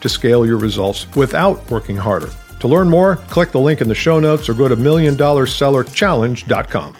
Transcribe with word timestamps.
to 0.00 0.08
scale 0.08 0.46
your 0.46 0.58
results 0.58 1.06
without 1.14 1.70
working 1.70 1.96
harder. 1.96 2.30
To 2.60 2.68
learn 2.68 2.88
more, 2.88 3.16
click 3.16 3.52
the 3.52 3.60
link 3.60 3.80
in 3.80 3.88
the 3.88 3.94
show 3.94 4.18
notes 4.20 4.48
or 4.48 4.54
go 4.54 4.68
to 4.68 4.76
milliondollarsellerchallenge.com. 4.76 6.96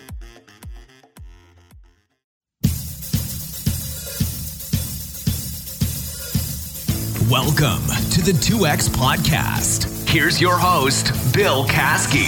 Welcome 7.30 7.82
to 8.12 8.22
the 8.22 8.32
2X 8.32 8.88
Podcast. 8.88 10.08
Here's 10.08 10.40
your 10.40 10.56
host, 10.56 11.12
Bill 11.34 11.64
Caskey. 11.64 12.24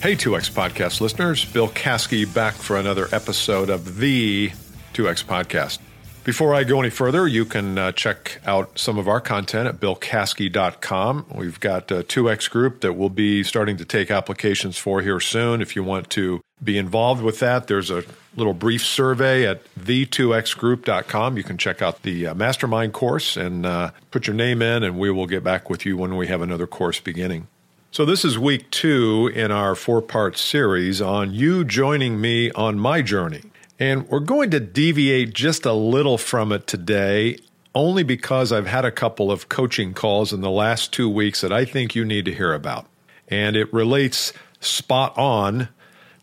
Hey, 0.00 0.14
2X 0.14 0.52
Podcast 0.52 1.00
listeners. 1.00 1.44
Bill 1.44 1.68
Caskey 1.70 2.32
back 2.32 2.54
for 2.54 2.76
another 2.76 3.08
episode 3.10 3.68
of 3.68 3.96
the 3.96 4.50
2X 4.92 5.24
Podcast. 5.24 5.80
Before 6.24 6.54
I 6.54 6.64
go 6.64 6.80
any 6.80 6.88
further, 6.88 7.28
you 7.28 7.44
can 7.44 7.76
uh, 7.76 7.92
check 7.92 8.40
out 8.46 8.78
some 8.78 8.96
of 8.96 9.06
our 9.06 9.20
content 9.20 9.68
at 9.68 9.78
billcaskey.com. 9.78 11.26
We've 11.34 11.60
got 11.60 11.90
a 11.90 12.02
2X 12.02 12.48
group 12.48 12.80
that 12.80 12.94
we'll 12.94 13.10
be 13.10 13.42
starting 13.42 13.76
to 13.76 13.84
take 13.84 14.10
applications 14.10 14.78
for 14.78 15.02
here 15.02 15.20
soon. 15.20 15.60
If 15.60 15.76
you 15.76 15.84
want 15.84 16.08
to 16.10 16.40
be 16.62 16.78
involved 16.78 17.22
with 17.22 17.40
that, 17.40 17.66
there's 17.66 17.90
a 17.90 18.04
little 18.36 18.54
brief 18.54 18.82
survey 18.82 19.46
at 19.46 19.62
the2xgroup.com. 19.74 21.36
You 21.36 21.42
can 21.42 21.58
check 21.58 21.82
out 21.82 22.02
the 22.04 22.28
uh, 22.28 22.34
mastermind 22.34 22.94
course 22.94 23.36
and 23.36 23.66
uh, 23.66 23.90
put 24.10 24.26
your 24.26 24.34
name 24.34 24.62
in, 24.62 24.82
and 24.82 24.98
we 24.98 25.10
will 25.10 25.26
get 25.26 25.44
back 25.44 25.68
with 25.68 25.84
you 25.84 25.98
when 25.98 26.16
we 26.16 26.28
have 26.28 26.40
another 26.40 26.66
course 26.66 27.00
beginning. 27.00 27.48
So, 27.90 28.06
this 28.06 28.24
is 28.24 28.38
week 28.38 28.70
two 28.70 29.30
in 29.34 29.50
our 29.52 29.74
four 29.74 30.00
part 30.00 30.38
series 30.38 31.02
on 31.02 31.34
you 31.34 31.64
joining 31.64 32.18
me 32.18 32.50
on 32.52 32.78
my 32.78 33.02
journey. 33.02 33.42
And 33.78 34.08
we're 34.08 34.20
going 34.20 34.50
to 34.50 34.60
deviate 34.60 35.34
just 35.34 35.66
a 35.66 35.72
little 35.72 36.16
from 36.16 36.52
it 36.52 36.66
today, 36.66 37.38
only 37.74 38.04
because 38.04 38.52
I've 38.52 38.68
had 38.68 38.84
a 38.84 38.92
couple 38.92 39.32
of 39.32 39.48
coaching 39.48 39.94
calls 39.94 40.32
in 40.32 40.42
the 40.42 40.50
last 40.50 40.92
two 40.92 41.08
weeks 41.08 41.40
that 41.40 41.52
I 41.52 41.64
think 41.64 41.94
you 41.94 42.04
need 42.04 42.24
to 42.26 42.34
hear 42.34 42.54
about. 42.54 42.86
And 43.28 43.56
it 43.56 43.72
relates 43.72 44.32
spot 44.60 45.16
on 45.18 45.68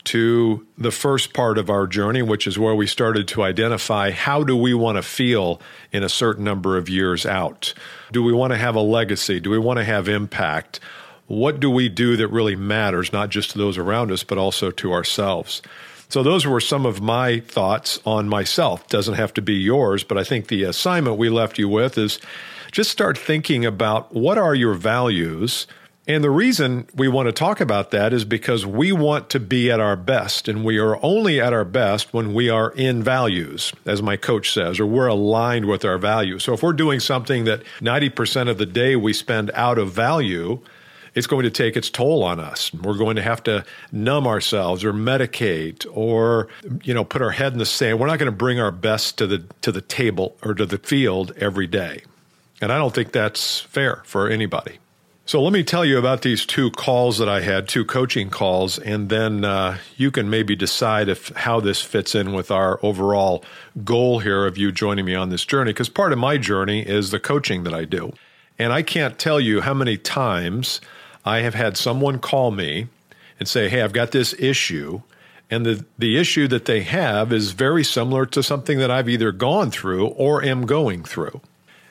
to 0.04 0.66
the 0.78 0.92
first 0.92 1.34
part 1.34 1.58
of 1.58 1.70
our 1.70 1.86
journey, 1.88 2.22
which 2.22 2.48
is 2.48 2.58
where 2.58 2.74
we 2.74 2.88
started 2.88 3.28
to 3.28 3.44
identify 3.44 4.12
how 4.12 4.44
do 4.44 4.56
we 4.56 4.74
want 4.74 4.98
to 4.98 5.04
feel 5.04 5.62
in 5.92 6.04
a 6.04 6.10
certain 6.10 6.44
number 6.44 6.78
of 6.78 6.90
years 6.90 7.26
out? 7.26 7.74
Do 8.12 8.24
we 8.24 8.34
want 8.34 8.52
to 8.54 8.58
have 8.58 8.76
a 8.76 8.82
legacy? 8.82 9.40
Do 9.40 9.50
we 9.50 9.60
want 9.60 9.78
to 9.78 9.84
have 9.84 10.08
impact? 10.08 10.80
What 11.28 11.60
do 11.60 11.70
we 11.70 11.88
do 11.88 12.18
that 12.18 12.30
really 12.30 12.56
matters, 12.56 13.14
not 13.14 13.30
just 13.30 13.52
to 13.52 13.58
those 13.58 13.78
around 13.78 14.12
us, 14.12 14.24
but 14.24 14.38
also 14.38 14.72
to 14.72 14.92
ourselves? 14.92 15.62
So 16.12 16.24
those 16.24 16.46
were 16.46 16.60
some 16.60 16.86
of 16.86 17.00
my 17.00 17.40
thoughts 17.40 18.02
on 18.06 18.28
myself. 18.28 18.86
Doesn't 18.90 19.14
have 19.14 19.34
to 19.36 19.42
be 19.42 19.54
yours, 19.54 20.04
but 20.04 20.18
I 20.18 20.26
think 20.26 20.48
the 20.48 20.64
assignment 20.66 21.18
we 21.18 21.30
left 21.30 21.58
you 21.58 21.70
with 21.70 21.98
is 21.98 22.20
just 22.74 22.92
start 22.92 23.18
thinking 23.18 23.66
about 23.66 24.14
what 24.14 24.38
are 24.38 24.54
your 24.54 24.74
values. 24.74 25.68
And 26.10 26.22
the 26.22 26.30
reason 26.30 26.86
we 26.94 27.08
want 27.08 27.28
to 27.28 27.32
talk 27.32 27.62
about 27.62 27.92
that 27.92 28.12
is 28.12 28.26
because 28.26 28.66
we 28.66 28.92
want 28.92 29.30
to 29.30 29.40
be 29.40 29.72
at 29.72 29.80
our 29.80 29.96
best, 29.96 30.50
and 30.50 30.66
we 30.66 30.78
are 30.80 31.00
only 31.02 31.40
at 31.40 31.54
our 31.54 31.64
best 31.64 32.14
when 32.14 32.34
we 32.34 32.50
are 32.50 32.72
in 32.72 33.02
values, 33.02 33.72
as 33.86 34.02
my 34.02 34.18
coach 34.18 34.52
says, 34.52 34.82
or 34.82 34.86
we're 34.86 35.08
aligned 35.08 35.66
with 35.66 35.86
our 35.86 35.98
values. 35.98 36.44
So 36.44 36.52
if 36.52 36.62
we're 36.62 36.74
doing 36.74 37.00
something 37.00 37.46
that 37.46 37.64
90% 37.80 38.50
of 38.50 38.58
the 38.58 38.66
day 38.66 38.98
we 38.98 39.14
spend 39.14 39.50
out 39.54 39.78
of 39.78 39.94
value, 39.94 40.60
it's 41.14 41.28
going 41.28 41.44
to 41.44 41.52
take 41.52 41.76
its 41.76 41.90
toll 41.90 42.24
on 42.24 42.40
us. 42.40 42.74
We're 42.74 42.98
going 42.98 43.18
to 43.18 43.22
have 43.22 43.44
to 43.44 43.66
numb 43.92 44.28
ourselves 44.28 44.84
or 44.84 44.94
medicate 44.94 45.86
or 45.92 46.48
you 46.84 46.94
know 46.94 47.04
put 47.04 47.22
our 47.22 47.32
head 47.32 47.54
in 47.54 47.60
the 47.60 47.66
sand. 47.66 48.00
We're 48.00 48.08
not 48.08 48.20
going 48.20 48.32
to 48.32 48.38
bring 48.38 48.60
our 48.60 48.72
best 48.72 49.18
to 49.18 49.28
the 49.28 49.40
to 49.62 49.72
the 49.72 49.82
table 49.82 50.38
or 50.44 50.54
to 50.54 50.66
the 50.66 50.78
field 50.78 51.34
every 51.38 51.68
day. 51.68 52.04
And 52.62 52.72
I 52.72 52.78
don't 52.78 52.94
think 52.94 53.12
that's 53.12 53.62
fair 53.62 54.04
for 54.06 54.30
anybody. 54.30 54.78
So 55.26 55.42
let 55.42 55.54
me 55.54 55.64
tell 55.64 55.86
you 55.86 55.98
about 55.98 56.24
these 56.24 56.46
two 56.46 56.72
calls 56.72 57.18
that 57.20 57.30
I 57.30 57.42
had, 57.42 57.70
two 57.70 57.86
coaching 57.86 58.30
calls, 58.30 58.78
and 58.80 59.08
then 59.08 59.46
uh, 59.46 59.78
you 59.96 60.12
can 60.12 60.30
maybe 60.30 60.56
decide 60.56 61.10
if 61.10 61.30
how 61.30 61.60
this 61.60 61.82
fits 61.82 62.16
in 62.16 62.34
with 62.34 62.52
our 62.52 62.80
overall 62.84 63.44
goal 63.84 64.20
here 64.20 64.46
of 64.46 64.58
you 64.58 64.72
joining 64.72 65.06
me 65.06 65.16
on 65.16 65.30
this 65.30 65.46
journey. 65.46 65.72
Because 65.72 65.90
part 65.90 66.12
of 66.12 66.18
my 66.18 66.38
journey 66.38 66.82
is 66.82 67.12
the 67.12 67.20
coaching 67.20 67.64
that 67.64 67.74
I 67.74 67.86
do, 67.86 68.14
and 68.60 68.74
I 68.74 68.82
can't 68.82 69.18
tell 69.18 69.40
you 69.40 69.62
how 69.62 69.74
many 69.74 69.96
times 69.96 70.82
I 71.26 71.40
have 71.40 71.54
had 71.54 71.78
someone 71.78 72.20
call 72.20 72.52
me 72.52 72.88
and 73.40 73.48
say, 73.48 73.70
Hey, 73.70 73.82
I've 73.82 73.94
got 73.94 74.12
this 74.12 74.34
issue. 74.40 75.02
And 75.50 75.66
the, 75.66 75.86
the 75.98 76.18
issue 76.18 76.48
that 76.48 76.66
they 76.66 76.82
have 76.82 77.34
is 77.34 77.52
very 77.52 77.84
similar 77.84 78.26
to 78.28 78.42
something 78.42 78.80
that 78.80 78.90
I've 78.90 79.10
either 79.10 79.32
gone 79.32 79.70
through 79.70 80.08
or 80.08 80.44
am 80.44 80.66
going 80.66 81.04
through. 81.04 81.42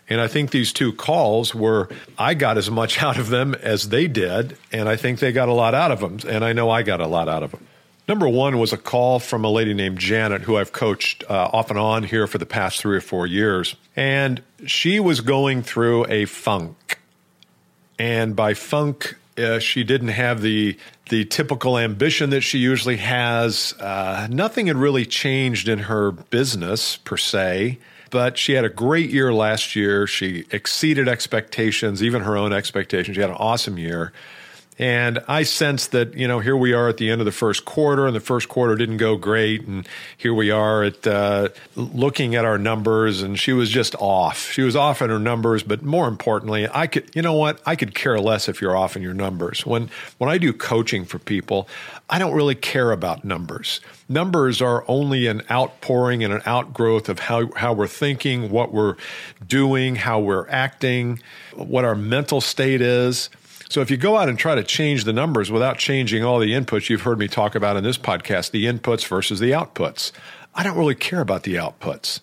And 0.08 0.20
I 0.20 0.26
think 0.26 0.50
these 0.50 0.72
two 0.72 0.92
calls 0.92 1.54
were, 1.54 1.88
I 2.18 2.34
got 2.34 2.58
as 2.58 2.70
much 2.70 3.02
out 3.02 3.18
of 3.18 3.28
them 3.28 3.54
as 3.54 3.90
they 3.90 4.08
did. 4.08 4.56
And 4.72 4.88
I 4.88 4.96
think 4.96 5.20
they 5.20 5.30
got 5.30 5.48
a 5.48 5.52
lot 5.52 5.74
out 5.74 5.92
of 5.92 6.00
them. 6.00 6.18
And 6.28 6.44
I 6.44 6.52
know 6.52 6.70
I 6.70 6.82
got 6.82 7.00
a 7.00 7.06
lot 7.06 7.28
out 7.28 7.42
of 7.42 7.52
them. 7.52 7.66
Number 8.08 8.28
one 8.28 8.58
was 8.58 8.72
a 8.72 8.76
call 8.76 9.20
from 9.20 9.44
a 9.44 9.50
lady 9.50 9.72
named 9.72 9.98
Janet, 9.98 10.42
who 10.42 10.56
I've 10.56 10.72
coached 10.72 11.22
uh, 11.30 11.50
off 11.52 11.70
and 11.70 11.78
on 11.78 12.02
here 12.02 12.26
for 12.26 12.38
the 12.38 12.46
past 12.46 12.80
three 12.80 12.96
or 12.96 13.00
four 13.00 13.24
years. 13.24 13.76
And 13.94 14.42
she 14.66 14.98
was 14.98 15.20
going 15.20 15.62
through 15.62 16.06
a 16.08 16.24
funk. 16.24 16.98
And 18.00 18.34
by 18.34 18.54
funk, 18.54 19.16
uh, 19.38 19.58
she 19.58 19.84
didn't 19.84 20.08
have 20.08 20.42
the 20.42 20.76
the 21.08 21.24
typical 21.24 21.76
ambition 21.76 22.30
that 22.30 22.42
she 22.42 22.58
usually 22.58 22.96
has. 22.96 23.74
Uh, 23.80 24.28
nothing 24.30 24.68
had 24.68 24.76
really 24.76 25.04
changed 25.04 25.68
in 25.68 25.80
her 25.80 26.12
business 26.12 26.96
per 26.98 27.16
se, 27.16 27.78
but 28.10 28.38
she 28.38 28.52
had 28.52 28.64
a 28.64 28.68
great 28.68 29.10
year 29.10 29.32
last 29.32 29.74
year. 29.74 30.06
She 30.06 30.44
exceeded 30.50 31.08
expectations, 31.08 32.02
even 32.02 32.22
her 32.22 32.36
own 32.36 32.52
expectations. 32.52 33.16
She 33.16 33.20
had 33.20 33.30
an 33.30 33.36
awesome 33.36 33.78
year. 33.78 34.12
And 34.80 35.18
I 35.28 35.42
sense 35.42 35.88
that, 35.88 36.14
you 36.14 36.26
know, 36.26 36.40
here 36.40 36.56
we 36.56 36.72
are 36.72 36.88
at 36.88 36.96
the 36.96 37.10
end 37.10 37.20
of 37.20 37.26
the 37.26 37.32
first 37.32 37.66
quarter, 37.66 38.06
and 38.06 38.16
the 38.16 38.20
first 38.20 38.48
quarter 38.48 38.76
didn't 38.76 38.96
go 38.96 39.14
great. 39.18 39.66
And 39.66 39.86
here 40.16 40.32
we 40.32 40.50
are 40.50 40.84
at 40.84 41.06
uh, 41.06 41.50
looking 41.76 42.34
at 42.34 42.46
our 42.46 42.56
numbers, 42.56 43.20
and 43.20 43.38
she 43.38 43.52
was 43.52 43.68
just 43.68 43.94
off. 43.96 44.50
She 44.50 44.62
was 44.62 44.74
off 44.74 45.02
in 45.02 45.10
her 45.10 45.18
numbers, 45.18 45.62
but 45.62 45.82
more 45.82 46.08
importantly, 46.08 46.66
I 46.72 46.86
could, 46.86 47.14
you 47.14 47.20
know 47.20 47.34
what? 47.34 47.60
I 47.66 47.76
could 47.76 47.94
care 47.94 48.18
less 48.18 48.48
if 48.48 48.62
you're 48.62 48.74
off 48.74 48.96
in 48.96 49.02
your 49.02 49.12
numbers. 49.12 49.66
When 49.66 49.90
when 50.16 50.30
I 50.30 50.38
do 50.38 50.50
coaching 50.50 51.04
for 51.04 51.18
people, 51.18 51.68
I 52.08 52.18
don't 52.18 52.32
really 52.32 52.54
care 52.54 52.90
about 52.90 53.22
numbers. 53.22 53.82
Numbers 54.08 54.62
are 54.62 54.86
only 54.88 55.26
an 55.26 55.42
outpouring 55.50 56.24
and 56.24 56.32
an 56.32 56.40
outgrowth 56.46 57.10
of 57.10 57.18
how, 57.18 57.52
how 57.52 57.74
we're 57.74 57.86
thinking, 57.86 58.50
what 58.50 58.72
we're 58.72 58.96
doing, 59.46 59.96
how 59.96 60.20
we're 60.20 60.48
acting, 60.48 61.20
what 61.54 61.84
our 61.84 61.94
mental 61.94 62.40
state 62.40 62.80
is. 62.80 63.28
So 63.70 63.80
if 63.80 63.90
you 63.90 63.96
go 63.96 64.16
out 64.16 64.28
and 64.28 64.36
try 64.36 64.56
to 64.56 64.64
change 64.64 65.04
the 65.04 65.12
numbers 65.12 65.48
without 65.48 65.78
changing 65.78 66.24
all 66.24 66.40
the 66.40 66.54
inputs 66.54 66.90
you've 66.90 67.02
heard 67.02 67.20
me 67.20 67.28
talk 67.28 67.54
about 67.54 67.76
in 67.76 67.84
this 67.84 67.96
podcast, 67.96 68.50
the 68.50 68.66
inputs 68.66 69.06
versus 69.06 69.38
the 69.38 69.52
outputs, 69.52 70.10
I 70.56 70.64
don't 70.64 70.76
really 70.76 70.96
care 70.96 71.20
about 71.20 71.44
the 71.44 71.54
outputs. 71.54 72.18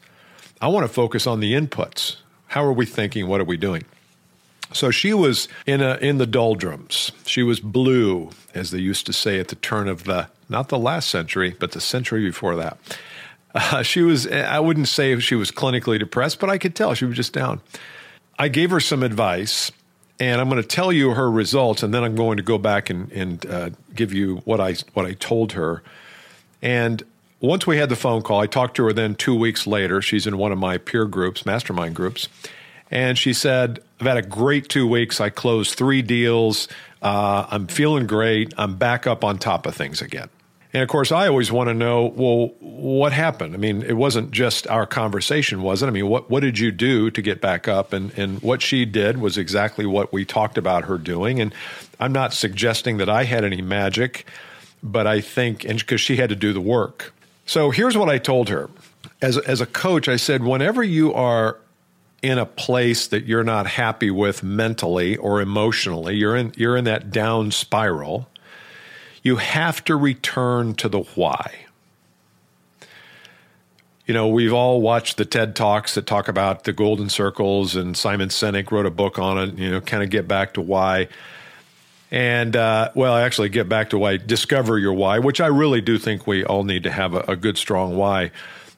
I 0.59 0.67
want 0.67 0.85
to 0.85 0.93
focus 0.93 1.25
on 1.25 1.39
the 1.39 1.53
inputs. 1.53 2.17
How 2.47 2.65
are 2.65 2.73
we 2.73 2.85
thinking? 2.85 3.27
What 3.27 3.39
are 3.39 3.45
we 3.45 3.55
doing? 3.55 3.85
So 4.73 4.91
she 4.91 5.13
was 5.13 5.47
in 5.65 5.81
a 5.81 5.95
in 6.01 6.17
the 6.17 6.27
doldrums. 6.27 7.13
She 7.25 7.43
was 7.43 7.61
blue, 7.61 8.31
as 8.53 8.71
they 8.71 8.79
used 8.79 9.05
to 9.05 9.13
say 9.13 9.39
at 9.39 9.47
the 9.47 9.55
turn 9.55 9.87
of 9.87 10.03
the 10.03 10.27
not 10.49 10.67
the 10.67 10.77
last 10.77 11.07
century, 11.07 11.55
but 11.57 11.71
the 11.71 11.79
century 11.79 12.25
before 12.25 12.57
that. 12.57 12.77
Uh, 13.55 13.83
she 13.83 14.01
was. 14.01 14.27
I 14.27 14.59
wouldn't 14.59 14.89
say 14.89 15.17
she 15.19 15.35
was 15.35 15.51
clinically 15.51 15.97
depressed, 15.97 16.41
but 16.41 16.49
I 16.49 16.57
could 16.57 16.75
tell 16.75 16.93
she 16.93 17.05
was 17.05 17.15
just 17.15 17.31
down. 17.31 17.61
I 18.37 18.49
gave 18.49 18.69
her 18.69 18.81
some 18.81 19.01
advice, 19.01 19.71
and 20.19 20.41
I'm 20.41 20.49
going 20.49 20.61
to 20.61 20.67
tell 20.67 20.91
you 20.91 21.11
her 21.11 21.29
results, 21.29 21.83
and 21.83 21.93
then 21.93 22.03
I'm 22.03 22.15
going 22.15 22.37
to 22.37 22.43
go 22.43 22.57
back 22.57 22.89
and, 22.89 23.11
and 23.11 23.45
uh, 23.45 23.69
give 23.93 24.13
you 24.13 24.37
what 24.45 24.59
I 24.59 24.75
what 24.93 25.05
I 25.05 25.13
told 25.13 25.53
her. 25.53 25.83
And 26.61 27.03
once 27.39 27.67
we 27.67 27.77
had 27.77 27.89
the 27.89 27.95
phone 27.95 28.23
call, 28.23 28.39
I 28.39 28.47
talked 28.47 28.75
to 28.77 28.85
her. 28.85 28.93
Then 28.93 29.15
two 29.15 29.35
weeks 29.35 29.67
later, 29.67 30.01
she's 30.01 30.25
in 30.25 30.37
one 30.37 30.51
of 30.51 30.57
my 30.57 30.77
peer 30.77 31.05
groups, 31.05 31.45
mastermind 31.45 31.95
groups, 31.95 32.27
and 32.89 33.17
she 33.17 33.33
said, 33.33 33.79
"I've 33.99 34.07
had 34.07 34.17
a 34.17 34.23
great 34.23 34.69
two 34.69 34.87
weeks. 34.87 35.21
I 35.21 35.29
closed 35.29 35.75
three 35.75 36.01
deals. 36.01 36.67
Uh, 37.01 37.45
I'm 37.49 37.67
feeling 37.67 38.07
great. 38.07 38.53
I'm 38.57 38.75
back 38.75 39.05
up 39.05 39.23
on 39.23 39.37
top 39.37 39.65
of 39.65 39.75
things 39.75 40.01
again." 40.01 40.29
And 40.73 40.83
of 40.83 40.89
course, 40.89 41.11
I 41.11 41.27
always 41.27 41.51
want 41.51 41.69
to 41.69 41.73
know, 41.73 42.13
well, 42.15 42.47
what 42.59 43.13
happened? 43.13 43.53
I 43.53 43.57
mean, 43.57 43.83
it 43.83 43.95
wasn't 43.95 44.31
just 44.31 44.67
our 44.67 44.85
conversation, 44.85 45.61
was 45.61 45.81
it? 45.81 45.87
I 45.87 45.91
mean, 45.91 46.07
what, 46.07 46.29
what 46.29 46.41
did 46.41 46.59
you 46.59 46.71
do 46.71 47.09
to 47.09 47.21
get 47.21 47.39
back 47.39 47.67
up? 47.67 47.93
And, 47.93 48.11
and 48.17 48.41
what 48.41 48.61
she 48.61 48.83
did 48.83 49.17
was 49.17 49.37
exactly 49.37 49.85
what 49.85 50.11
we 50.11 50.25
talked 50.25 50.57
about 50.57 50.85
her 50.85 50.97
doing. 50.97 51.39
And 51.39 51.53
I'm 51.99 52.11
not 52.11 52.33
suggesting 52.33 52.97
that 52.97 53.09
I 53.09 53.23
had 53.23 53.45
any 53.45 53.61
magic, 53.61 54.27
but 54.83 55.07
I 55.07 55.21
think, 55.21 55.63
and 55.63 55.79
because 55.79 56.01
she 56.01 56.17
had 56.17 56.29
to 56.29 56.35
do 56.35 56.51
the 56.51 56.61
work. 56.61 57.13
So 57.45 57.71
here's 57.71 57.97
what 57.97 58.09
I 58.09 58.17
told 58.17 58.49
her. 58.49 58.69
As, 59.21 59.37
as 59.37 59.61
a 59.61 59.65
coach, 59.65 60.09
I 60.09 60.17
said, 60.17 60.43
whenever 60.43 60.83
you 60.83 61.13
are 61.13 61.57
in 62.21 62.37
a 62.37 62.45
place 62.45 63.07
that 63.07 63.25
you're 63.25 63.43
not 63.43 63.67
happy 63.67 64.11
with 64.11 64.43
mentally 64.43 65.15
or 65.15 65.39
emotionally, 65.39 66.15
you're 66.15 66.35
in, 66.35 66.51
you're 66.57 66.75
in 66.75 66.83
that 66.83 67.09
down 67.09 67.51
spiral 67.51 68.27
you 69.27 69.35
have 69.35 69.83
to 69.83 69.93
return 69.93 70.73
to 70.73 70.87
the 70.87 71.01
why. 71.01 71.53
You 74.05 74.13
know, 74.13 74.29
we've 74.29 74.53
all 74.53 74.79
watched 74.79 75.17
the 75.17 75.25
TED 75.25 75.53
Talks 75.53 75.95
that 75.95 76.07
talk 76.07 76.29
about 76.29 76.63
the 76.63 76.71
golden 76.71 77.09
circles, 77.09 77.75
and 77.75 77.97
Simon 77.97 78.29
Sinek 78.29 78.71
wrote 78.71 78.85
a 78.85 78.89
book 78.89 79.19
on 79.19 79.37
it, 79.37 79.57
you 79.57 79.69
know, 79.69 79.81
kind 79.81 80.01
of 80.01 80.09
get 80.09 80.29
back 80.29 80.53
to 80.53 80.61
why. 80.61 81.09
And, 82.09 82.55
uh, 82.55 82.91
well, 82.95 83.17
actually, 83.17 83.49
get 83.49 83.67
back 83.67 83.89
to 83.89 83.97
why, 83.97 84.15
discover 84.15 84.79
your 84.79 84.93
why, 84.93 85.19
which 85.19 85.41
I 85.41 85.47
really 85.47 85.81
do 85.81 85.97
think 85.97 86.25
we 86.25 86.45
all 86.45 86.63
need 86.63 86.83
to 86.83 86.91
have 86.91 87.13
a, 87.13 87.19
a 87.27 87.35
good, 87.35 87.57
strong 87.57 87.97
why. 87.97 88.31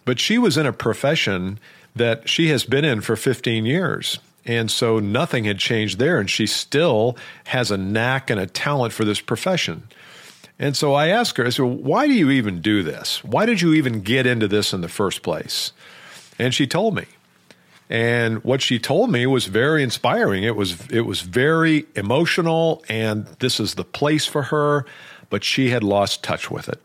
But 0.03 0.19
she 0.19 0.39
was 0.39 0.57
in 0.57 0.65
a 0.65 0.73
profession 0.73 1.59
that 1.95 2.27
she 2.27 2.47
has 2.47 2.63
been 2.63 2.85
in 2.85 3.01
for 3.01 3.15
15 3.15 3.67
years. 3.67 4.17
And 4.47 4.71
so 4.71 4.97
nothing 4.97 5.43
had 5.43 5.59
changed 5.59 5.99
there. 5.99 6.19
And 6.19 6.27
she 6.27 6.47
still 6.47 7.15
has 7.45 7.69
a 7.69 7.77
knack 7.77 8.31
and 8.31 8.39
a 8.39 8.47
talent 8.47 8.93
for 8.93 9.05
this 9.05 9.21
profession. 9.21 9.83
And 10.59 10.75
so 10.75 10.93
I 10.93 11.07
asked 11.07 11.37
her, 11.37 11.45
I 11.45 11.49
said, 11.49 11.63
why 11.63 12.07
do 12.07 12.13
you 12.13 12.29
even 12.29 12.61
do 12.61 12.83
this? 12.83 13.23
Why 13.23 13.45
did 13.45 13.61
you 13.61 13.73
even 13.73 14.01
get 14.01 14.27
into 14.27 14.47
this 14.47 14.73
in 14.73 14.81
the 14.81 14.89
first 14.89 15.23
place? 15.23 15.71
And 16.37 16.53
she 16.53 16.67
told 16.67 16.95
me. 16.95 17.05
And 17.89 18.43
what 18.43 18.61
she 18.61 18.77
told 18.77 19.09
me 19.09 19.25
was 19.25 19.45
very 19.45 19.81
inspiring. 19.81 20.43
It 20.43 20.55
was 20.55 20.85
it 20.91 21.01
was 21.01 21.21
very 21.21 21.87
emotional 21.95 22.83
and 22.87 23.25
this 23.39 23.59
is 23.59 23.73
the 23.73 23.83
place 23.83 24.27
for 24.27 24.43
her, 24.43 24.85
but 25.31 25.43
she 25.43 25.69
had 25.71 25.83
lost 25.83 26.23
touch 26.23 26.51
with 26.51 26.69
it. 26.69 26.79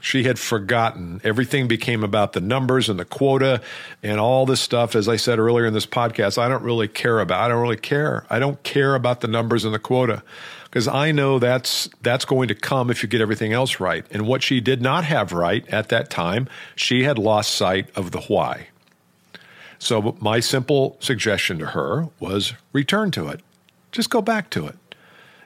She 0.00 0.24
had 0.24 0.38
forgotten. 0.38 1.22
Everything 1.24 1.66
became 1.66 2.04
about 2.04 2.34
the 2.34 2.42
numbers 2.42 2.90
and 2.90 3.00
the 3.00 3.06
quota 3.06 3.62
and 4.02 4.20
all 4.20 4.44
this 4.44 4.60
stuff. 4.60 4.94
As 4.94 5.08
I 5.08 5.16
said 5.16 5.38
earlier 5.38 5.64
in 5.64 5.72
this 5.72 5.86
podcast, 5.86 6.36
I 6.36 6.46
don't 6.46 6.62
really 6.62 6.88
care 6.88 7.20
about. 7.20 7.40
I 7.40 7.48
don't 7.48 7.62
really 7.62 7.78
care. 7.78 8.26
I 8.28 8.38
don't 8.38 8.62
care 8.62 8.94
about 8.94 9.22
the 9.22 9.28
numbers 9.28 9.64
and 9.64 9.72
the 9.72 9.78
quota 9.78 10.22
because 10.74 10.88
I 10.88 11.12
know 11.12 11.38
that's 11.38 11.88
that's 12.02 12.24
going 12.24 12.48
to 12.48 12.54
come 12.56 12.90
if 12.90 13.04
you 13.04 13.08
get 13.08 13.20
everything 13.20 13.52
else 13.52 13.78
right. 13.78 14.04
And 14.10 14.26
what 14.26 14.42
she 14.42 14.60
did 14.60 14.82
not 14.82 15.04
have 15.04 15.32
right 15.32 15.64
at 15.68 15.88
that 15.90 16.10
time, 16.10 16.48
she 16.74 17.04
had 17.04 17.16
lost 17.16 17.54
sight 17.54 17.88
of 17.94 18.10
the 18.10 18.22
why. 18.22 18.70
So 19.78 20.16
my 20.20 20.40
simple 20.40 20.96
suggestion 20.98 21.60
to 21.60 21.66
her 21.66 22.08
was 22.18 22.54
return 22.72 23.12
to 23.12 23.28
it. 23.28 23.40
Just 23.92 24.10
go 24.10 24.20
back 24.20 24.50
to 24.50 24.66
it 24.66 24.74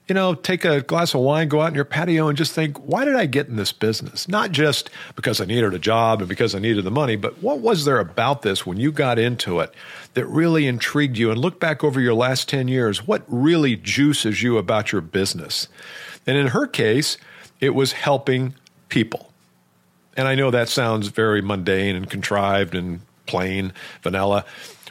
you 0.08 0.14
know, 0.14 0.34
take 0.34 0.64
a 0.64 0.80
glass 0.80 1.12
of 1.14 1.20
wine, 1.20 1.48
go 1.48 1.60
out 1.60 1.68
in 1.68 1.74
your 1.74 1.84
patio, 1.84 2.28
and 2.28 2.38
just 2.38 2.52
think, 2.52 2.78
why 2.78 3.04
did 3.04 3.14
I 3.14 3.26
get 3.26 3.48
in 3.48 3.56
this 3.56 3.72
business? 3.72 4.26
Not 4.26 4.52
just 4.52 4.88
because 5.14 5.38
I 5.38 5.44
needed 5.44 5.74
a 5.74 5.78
job 5.78 6.20
and 6.20 6.28
because 6.28 6.54
I 6.54 6.58
needed 6.58 6.84
the 6.84 6.90
money, 6.90 7.14
but 7.14 7.42
what 7.42 7.60
was 7.60 7.84
there 7.84 8.00
about 8.00 8.40
this 8.40 8.64
when 8.64 8.78
you 8.78 8.90
got 8.90 9.18
into 9.18 9.60
it 9.60 9.72
that 10.14 10.24
really 10.26 10.66
intrigued 10.66 11.18
you? 11.18 11.30
And 11.30 11.38
look 11.38 11.60
back 11.60 11.84
over 11.84 12.00
your 12.00 12.14
last 12.14 12.48
10 12.48 12.68
years, 12.68 13.06
what 13.06 13.22
really 13.28 13.76
juices 13.76 14.42
you 14.42 14.56
about 14.56 14.92
your 14.92 15.02
business? 15.02 15.68
And 16.26 16.38
in 16.38 16.48
her 16.48 16.66
case, 16.66 17.18
it 17.60 17.74
was 17.74 17.92
helping 17.92 18.54
people. 18.88 19.30
And 20.16 20.26
I 20.26 20.34
know 20.34 20.50
that 20.50 20.70
sounds 20.70 21.08
very 21.08 21.42
mundane 21.42 21.94
and 21.94 22.08
contrived 22.08 22.74
and 22.74 23.00
plain 23.26 23.74
vanilla, 24.02 24.46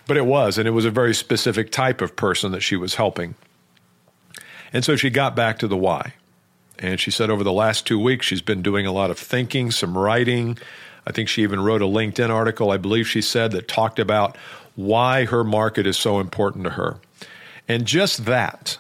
but 0.06 0.16
it 0.16 0.28
was. 0.28 0.60
And 0.60 0.68
it 0.68 0.72
was 0.72 0.86
a 0.86 0.92
very 0.92 1.16
specific 1.16 1.72
type 1.72 2.02
of 2.02 2.16
person 2.16 2.52
that 2.52 2.62
she 2.62 2.76
was 2.76 2.96
helping. 2.96 3.34
And 4.78 4.86
so 4.86 4.96
she 4.96 5.10
got 5.10 5.36
back 5.36 5.58
to 5.58 5.68
the 5.68 5.76
why. 5.76 6.14
And 6.78 7.00
she 7.00 7.10
said 7.10 7.32
over 7.32 7.44
the 7.44 7.52
last 7.52 7.88
two 7.88 7.98
weeks, 7.98 8.28
she's 8.28 8.44
been 8.44 8.62
doing 8.62 8.86
a 8.86 8.92
lot 8.92 9.10
of 9.10 9.18
thinking, 9.18 9.72
some 9.72 9.98
writing. 9.98 10.56
I 11.08 11.12
think 11.12 11.30
she 11.30 11.42
even 11.42 11.62
wrote 11.62 11.82
a 11.82 11.86
LinkedIn 11.86 12.30
article, 12.30 12.70
I 12.70 12.78
believe 12.78 13.08
she 13.08 13.24
said, 13.24 13.54
that 13.54 13.68
talked 13.68 13.98
about 13.98 14.38
why 14.76 15.26
her 15.26 15.44
market 15.44 15.88
is 15.88 15.98
so 15.98 16.20
important 16.20 16.66
to 16.66 16.70
her. 16.70 17.00
And 17.68 17.88
just 17.88 18.26
that, 18.26 18.78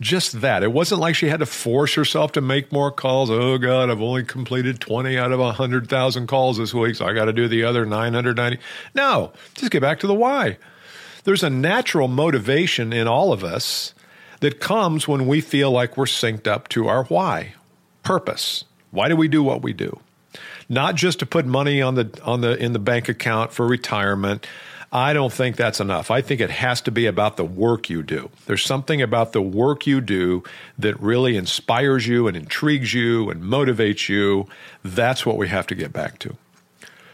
just 0.00 0.40
that. 0.40 0.62
It 0.62 0.72
wasn't 0.72 1.00
like 1.00 1.16
she 1.16 1.26
had 1.26 1.40
to 1.40 1.46
force 1.46 1.94
herself 1.94 2.30
to 2.34 2.40
make 2.40 2.70
more 2.70 2.92
calls. 2.92 3.28
Oh, 3.28 3.58
God, 3.58 3.90
I've 3.90 4.00
only 4.00 4.22
completed 4.22 4.78
20 4.78 5.18
out 5.18 5.32
of 5.32 5.40
100,000 5.40 6.28
calls 6.28 6.58
this 6.58 6.72
week, 6.72 6.94
so 6.94 7.06
I 7.06 7.12
got 7.12 7.24
to 7.24 7.32
do 7.32 7.48
the 7.48 7.64
other 7.64 7.84
990. 7.84 8.60
No, 8.94 9.32
just 9.54 9.72
get 9.72 9.82
back 9.82 9.98
to 9.98 10.06
the 10.06 10.14
why. 10.14 10.58
There's 11.24 11.42
a 11.42 11.50
natural 11.50 12.06
motivation 12.06 12.92
in 12.92 13.08
all 13.08 13.32
of 13.32 13.42
us 13.42 13.94
that 14.44 14.60
comes 14.60 15.08
when 15.08 15.26
we 15.26 15.40
feel 15.40 15.70
like 15.70 15.96
we're 15.96 16.04
synced 16.04 16.46
up 16.46 16.68
to 16.68 16.86
our 16.86 17.04
why, 17.04 17.54
purpose. 18.02 18.64
Why 18.90 19.08
do 19.08 19.16
we 19.16 19.26
do 19.26 19.42
what 19.42 19.62
we 19.62 19.72
do? 19.72 20.00
Not 20.68 20.96
just 20.96 21.20
to 21.20 21.26
put 21.26 21.46
money 21.46 21.80
on 21.80 21.94
the 21.94 22.20
on 22.22 22.42
the 22.42 22.54
in 22.62 22.74
the 22.74 22.78
bank 22.78 23.08
account 23.08 23.52
for 23.54 23.66
retirement. 23.66 24.46
I 24.92 25.14
don't 25.14 25.32
think 25.32 25.56
that's 25.56 25.80
enough. 25.80 26.10
I 26.10 26.20
think 26.20 26.42
it 26.42 26.50
has 26.50 26.82
to 26.82 26.90
be 26.90 27.06
about 27.06 27.38
the 27.38 27.44
work 27.44 27.88
you 27.88 28.02
do. 28.02 28.28
There's 28.44 28.62
something 28.62 29.00
about 29.00 29.32
the 29.32 29.40
work 29.40 29.86
you 29.86 30.02
do 30.02 30.44
that 30.78 31.00
really 31.00 31.38
inspires 31.38 32.06
you 32.06 32.28
and 32.28 32.36
intrigues 32.36 32.92
you 32.92 33.30
and 33.30 33.42
motivates 33.42 34.10
you. 34.10 34.46
That's 34.84 35.24
what 35.24 35.38
we 35.38 35.48
have 35.48 35.66
to 35.68 35.74
get 35.74 35.90
back 35.90 36.18
to. 36.18 36.36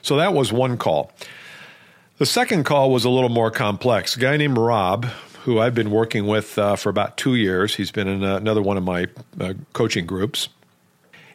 So 0.02 0.16
that 0.16 0.34
was 0.34 0.52
one 0.52 0.76
call. 0.76 1.12
The 2.18 2.26
second 2.26 2.64
call 2.64 2.90
was 2.90 3.04
a 3.04 3.08
little 3.08 3.30
more 3.30 3.52
complex. 3.52 4.16
A 4.16 4.18
guy 4.18 4.36
named 4.36 4.58
Rob 4.58 5.06
who 5.44 5.58
I've 5.58 5.74
been 5.74 5.90
working 5.90 6.26
with 6.26 6.58
uh, 6.58 6.76
for 6.76 6.90
about 6.90 7.16
two 7.16 7.34
years. 7.34 7.74
He's 7.74 7.90
been 7.90 8.08
in 8.08 8.22
another 8.22 8.60
one 8.60 8.76
of 8.76 8.82
my 8.82 9.06
uh, 9.40 9.54
coaching 9.72 10.06
groups. 10.06 10.48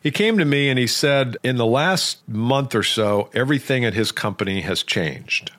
He 0.02 0.12
came 0.12 0.38
to 0.38 0.46
me 0.46 0.70
and 0.70 0.78
he 0.78 0.86
said, 0.86 1.38
in 1.44 1.56
the 1.56 1.66
last 1.66 2.28
month 2.30 2.76
or 2.76 2.84
so, 2.84 3.30
everything 3.34 3.84
at 3.84 3.96
his 3.96 4.12
company 4.12 4.62
has 4.62 4.84
changed. 4.84 5.52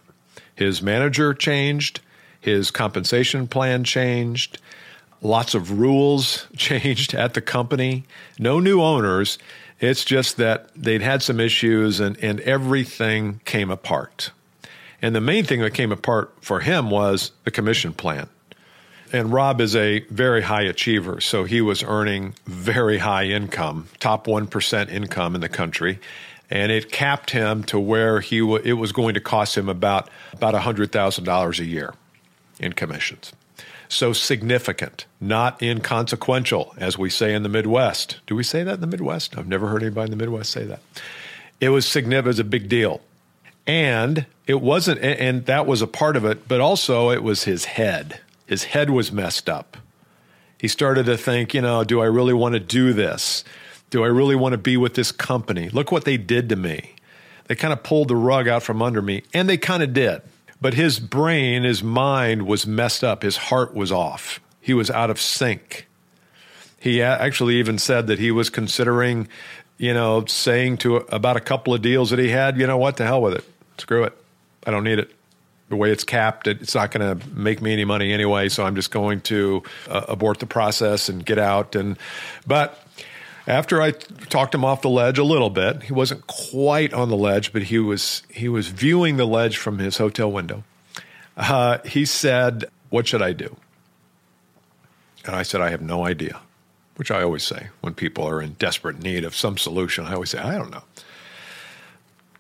His 0.55 0.81
manager 0.81 1.35
changed, 1.35 2.01
his 2.41 2.71
compensation 2.71 3.49
plan 3.49 3.83
changed, 3.83 4.61
lots 5.21 5.55
of 5.55 5.81
rules 5.81 6.47
changed 6.57 7.15
at 7.15 7.35
the 7.35 7.41
company, 7.41 8.05
no 8.39 8.61
new 8.61 8.81
owners. 8.81 9.39
It's 9.81 10.05
just 10.05 10.37
that 10.37 10.71
they'd 10.77 11.03
had 11.03 11.23
some 11.23 11.41
issues 11.41 11.99
and, 11.99 12.17
and 12.23 12.39
everything 12.43 13.41
came 13.45 13.71
apart. 13.71 14.31
And 15.03 15.15
the 15.15 15.21
main 15.21 15.45
thing 15.45 15.61
that 15.61 15.75
came 15.75 15.91
apart 15.91 16.33
for 16.41 16.61
him 16.61 16.89
was 16.89 17.33
the 17.43 17.51
commission 17.51 17.93
plan. 17.93 18.29
And 19.17 19.33
Rob 19.33 19.63
is 19.63 19.75
a 19.75 20.01
very 20.11 20.43
high 20.43 20.65
achiever, 20.65 21.23
so 21.23 21.45
he 21.45 21.63
was 21.63 21.83
earning 21.83 22.35
very 22.45 22.99
high 22.99 23.25
income, 23.25 23.89
top 23.99 24.27
1% 24.27 24.91
income 24.91 25.35
in 25.35 25.41
the 25.41 25.49
country. 25.49 25.99
And 26.51 26.71
it 26.71 26.93
capped 26.93 27.31
him 27.31 27.65
to 27.65 27.81
where 27.81 28.21
he 28.21 28.41
w- 28.41 28.61
it 28.63 28.75
was 28.75 28.93
going 28.93 29.15
to 29.15 29.21
cost 29.21 29.57
him 29.57 29.71
about, 29.71 30.11
about 30.35 30.53
$100,000 30.53 31.59
a 31.59 31.65
year 31.65 31.95
in 32.61 32.75
commissions. 32.75 33.33
So 33.89 34.13
significant, 34.13 35.07
not 35.19 35.63
inconsequential, 35.63 36.75
as 36.77 36.99
we 36.99 37.09
say 37.09 37.33
in 37.33 37.43
the 37.43 37.49
Midwest. 37.49 38.21
Do 38.27 38.37
we 38.37 38.43
say 38.43 38.65
that 38.65 38.75
in 38.75 38.81
the 38.83 38.87
Midwest? 38.87 39.39
I've 39.39 39.49
never 39.49 39.69
heard 39.69 39.83
anybody 39.83 40.13
in 40.13 40.19
the 40.19 40.23
Midwest 40.23 40.53
say 40.53 40.65
that. 40.65 40.81
It 41.59 41.71
was 41.71 41.89
significant, 41.89 42.27
it 42.27 42.29
was 42.29 42.39
a 42.39 42.45
big 42.45 42.69
deal. 42.69 43.01
And 43.67 44.27
it 44.47 44.61
wasn't, 44.61 45.01
and 45.01 45.47
that 45.47 45.67
was 45.67 45.81
a 45.81 45.87
part 45.87 46.17
of 46.17 46.27
it, 46.27 46.47
but 46.47 46.61
also 46.61 47.11
it 47.11 47.23
was 47.23 47.45
his 47.45 47.65
head 47.65 48.21
his 48.47 48.65
head 48.65 48.91
was 48.91 49.13
messed 49.13 49.49
up. 49.49 49.77
He 50.59 50.69
started 50.69 51.07
to 51.07 51.19
think, 51.19 51.53
you 51.53 51.61
know, 51.61 51.85
do 51.85 52.01
I 52.01 52.07
really 52.07 52.33
want 52.33 52.55
to 52.55 52.61
do 52.61 52.93
this? 52.93 53.45
Do 53.91 54.05
I 54.05 54.09
really 54.09 54.37
want 54.37 54.53
to 54.53 54.59
be 54.59 54.77
with 54.77 54.95
this 54.95 55.13
company? 55.13 55.69
Look 55.69 55.93
what 55.93 56.05
they 56.05 56.17
did 56.17 56.49
to 56.49 56.57
me. 56.57 56.95
They 57.47 57.55
kind 57.55 57.73
of 57.73 57.83
pulled 57.83 58.09
the 58.09 58.17
rug 58.17 58.49
out 58.49 58.63
from 58.63 58.83
under 58.83 59.03
me, 59.03 59.23
and 59.35 59.49
they 59.49 59.59
kind 59.59 59.83
of 59.83 59.93
did. 59.93 60.23
But 60.61 60.75
his 60.75 60.99
brain, 60.99 61.65
his 61.65 61.83
mind 61.83 62.47
was 62.47 62.67
messed 62.67 63.05
up. 63.05 63.23
His 63.23 63.37
heart 63.37 63.75
was 63.75 63.93
off. 63.93 64.41
He 64.61 64.75
was 64.75 64.91
out 64.91 65.11
of 65.11 65.21
sync. 65.21 65.87
He 66.79 67.03
actually 67.03 67.57
even 67.57 67.79
said 67.79 68.07
that 68.07 68.19
he 68.19 68.31
was 68.31 68.51
considering, 68.51 69.29
you 69.77 69.93
know, 69.93 70.25
saying 70.25 70.79
to 70.79 70.97
about 70.97 71.37
a 71.37 71.41
couple 71.41 71.75
of 71.75 71.83
deals 71.83 72.11
that 72.11 72.19
he 72.19 72.29
had, 72.29 72.59
you 72.59 72.67
know 72.67 72.79
what, 72.79 72.97
the 72.97 73.05
hell 73.05 73.23
with 73.23 73.35
it. 73.35 73.45
Screw 73.79 74.05
it. 74.05 74.17
I 74.67 74.71
don't 74.71 74.85
need 74.85 74.99
it 74.99 75.16
the 75.69 75.77
way 75.77 75.91
it's 75.91 76.05
capped, 76.05 76.47
it's 76.47 76.75
not 76.75 76.91
going 76.91 77.19
to 77.19 77.29
make 77.31 77.61
me 77.61 77.73
any 77.73 77.85
money 77.85 78.13
anyway. 78.13 78.49
So 78.49 78.65
I'm 78.65 78.77
just 78.77 78.91
going 78.91 79.21
to 79.23 79.63
uh, 79.89 80.05
abort 80.09 80.39
the 80.39 80.47
process 80.47 81.09
and 81.09 81.25
get 81.25 81.39
out. 81.39 81.75
And 81.75 81.99
but 82.47 82.81
after 83.47 83.83
I 83.83 83.91
talked 83.93 84.55
him 84.55 84.65
off 84.65 84.83
the 84.83 84.89
ledge 84.89 85.19
a 85.19 85.25
little 85.25 85.51
bit, 85.51 85.83
he 85.83 85.93
wasn't 85.93 86.27
quite 86.27 86.93
on 86.93 87.09
the 87.09 87.17
ledge, 87.17 87.53
but 87.53 87.63
he 87.63 87.79
was 87.79 88.23
he 88.31 88.49
was 88.49 88.69
viewing 88.69 89.17
the 89.17 89.27
ledge 89.27 89.57
from 89.57 89.79
his 89.79 89.99
hotel 89.99 90.31
window. 90.31 90.65
Uh, 91.37 91.79
he 91.85 92.05
said, 92.05 92.65
"What 92.91 93.07
should 93.07 93.23
I 93.23 93.33
do?" 93.33 93.57
And 95.25 95.35
I 95.35 95.43
said, 95.43 95.61
"I 95.61 95.71
have 95.71 95.83
no 95.83 96.07
idea." 96.07 96.41
which 96.97 97.11
I 97.11 97.23
always 97.23 97.45
say 97.45 97.69
when 97.81 97.95
people 97.95 98.27
are 98.27 98.43
in 98.43 98.55
desperate 98.55 99.03
need 99.03 99.25
of 99.25 99.35
some 99.35 99.57
solution. 99.59 100.07
I 100.07 100.15
always 100.15 100.31
say, 100.31 100.39
I 100.39 100.57
don't 100.57 100.71
know. 100.71 100.83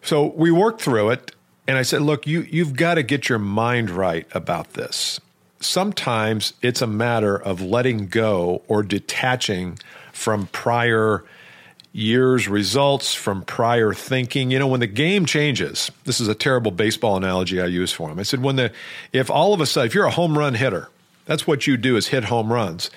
So 0.02 0.26
we 0.26 0.50
worked 0.50 0.80
through 0.80 1.10
it, 1.10 1.32
and 1.68 1.76
I 1.76 1.82
said, 1.82 2.02
Look, 2.02 2.26
you, 2.26 2.42
you've 2.42 2.76
got 2.76 2.94
to 2.94 3.02
get 3.02 3.28
your 3.28 3.38
mind 3.38 3.90
right 3.90 4.26
about 4.32 4.74
this. 4.74 5.20
Sometimes 5.60 6.52
it's 6.62 6.82
a 6.82 6.86
matter 6.86 7.36
of 7.36 7.60
letting 7.60 8.08
go 8.08 8.62
or 8.68 8.82
detaching 8.82 9.78
from 10.12 10.48
prior 10.48 11.24
years' 11.92 12.46
results, 12.46 13.14
from 13.14 13.42
prior 13.42 13.94
thinking. 13.94 14.50
You 14.50 14.58
know, 14.58 14.66
when 14.66 14.80
the 14.80 14.86
game 14.86 15.24
changes, 15.24 15.90
this 16.04 16.20
is 16.20 16.28
a 16.28 16.34
terrible 16.34 16.70
baseball 16.70 17.16
analogy 17.16 17.60
I 17.60 17.66
use 17.66 17.90
for 17.90 18.10
him. 18.10 18.18
I 18.18 18.22
said, 18.22 18.42
when 18.42 18.56
the, 18.56 18.70
if 19.12 19.30
all 19.30 19.54
of 19.54 19.60
a 19.60 19.66
sudden, 19.66 19.86
if 19.86 19.94
you're 19.94 20.04
a 20.04 20.10
home 20.10 20.36
run 20.36 20.54
hitter, 20.54 20.90
that's 21.24 21.46
what 21.46 21.66
you 21.66 21.76
do 21.76 21.96
is 21.96 22.08
hit 22.08 22.24
home 22.24 22.52
runs. 22.52 22.90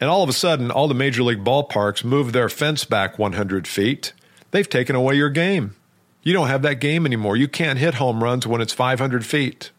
And 0.00 0.08
all 0.08 0.22
of 0.22 0.28
a 0.28 0.32
sudden, 0.32 0.70
all 0.70 0.88
the 0.88 0.94
major 0.94 1.22
league 1.22 1.44
ballparks 1.44 2.02
move 2.02 2.32
their 2.32 2.48
fence 2.48 2.84
back 2.84 3.18
100 3.18 3.68
feet. 3.68 4.12
They've 4.50 4.68
taken 4.68 4.96
away 4.96 5.16
your 5.16 5.30
game. 5.30 5.74
You 6.22 6.32
don't 6.32 6.48
have 6.48 6.62
that 6.62 6.80
game 6.80 7.06
anymore. 7.06 7.36
You 7.36 7.48
can't 7.48 7.78
hit 7.78 7.94
home 7.94 8.22
runs 8.22 8.46
when 8.46 8.60
it's 8.60 8.72
500 8.72 9.24
feet. 9.24 9.70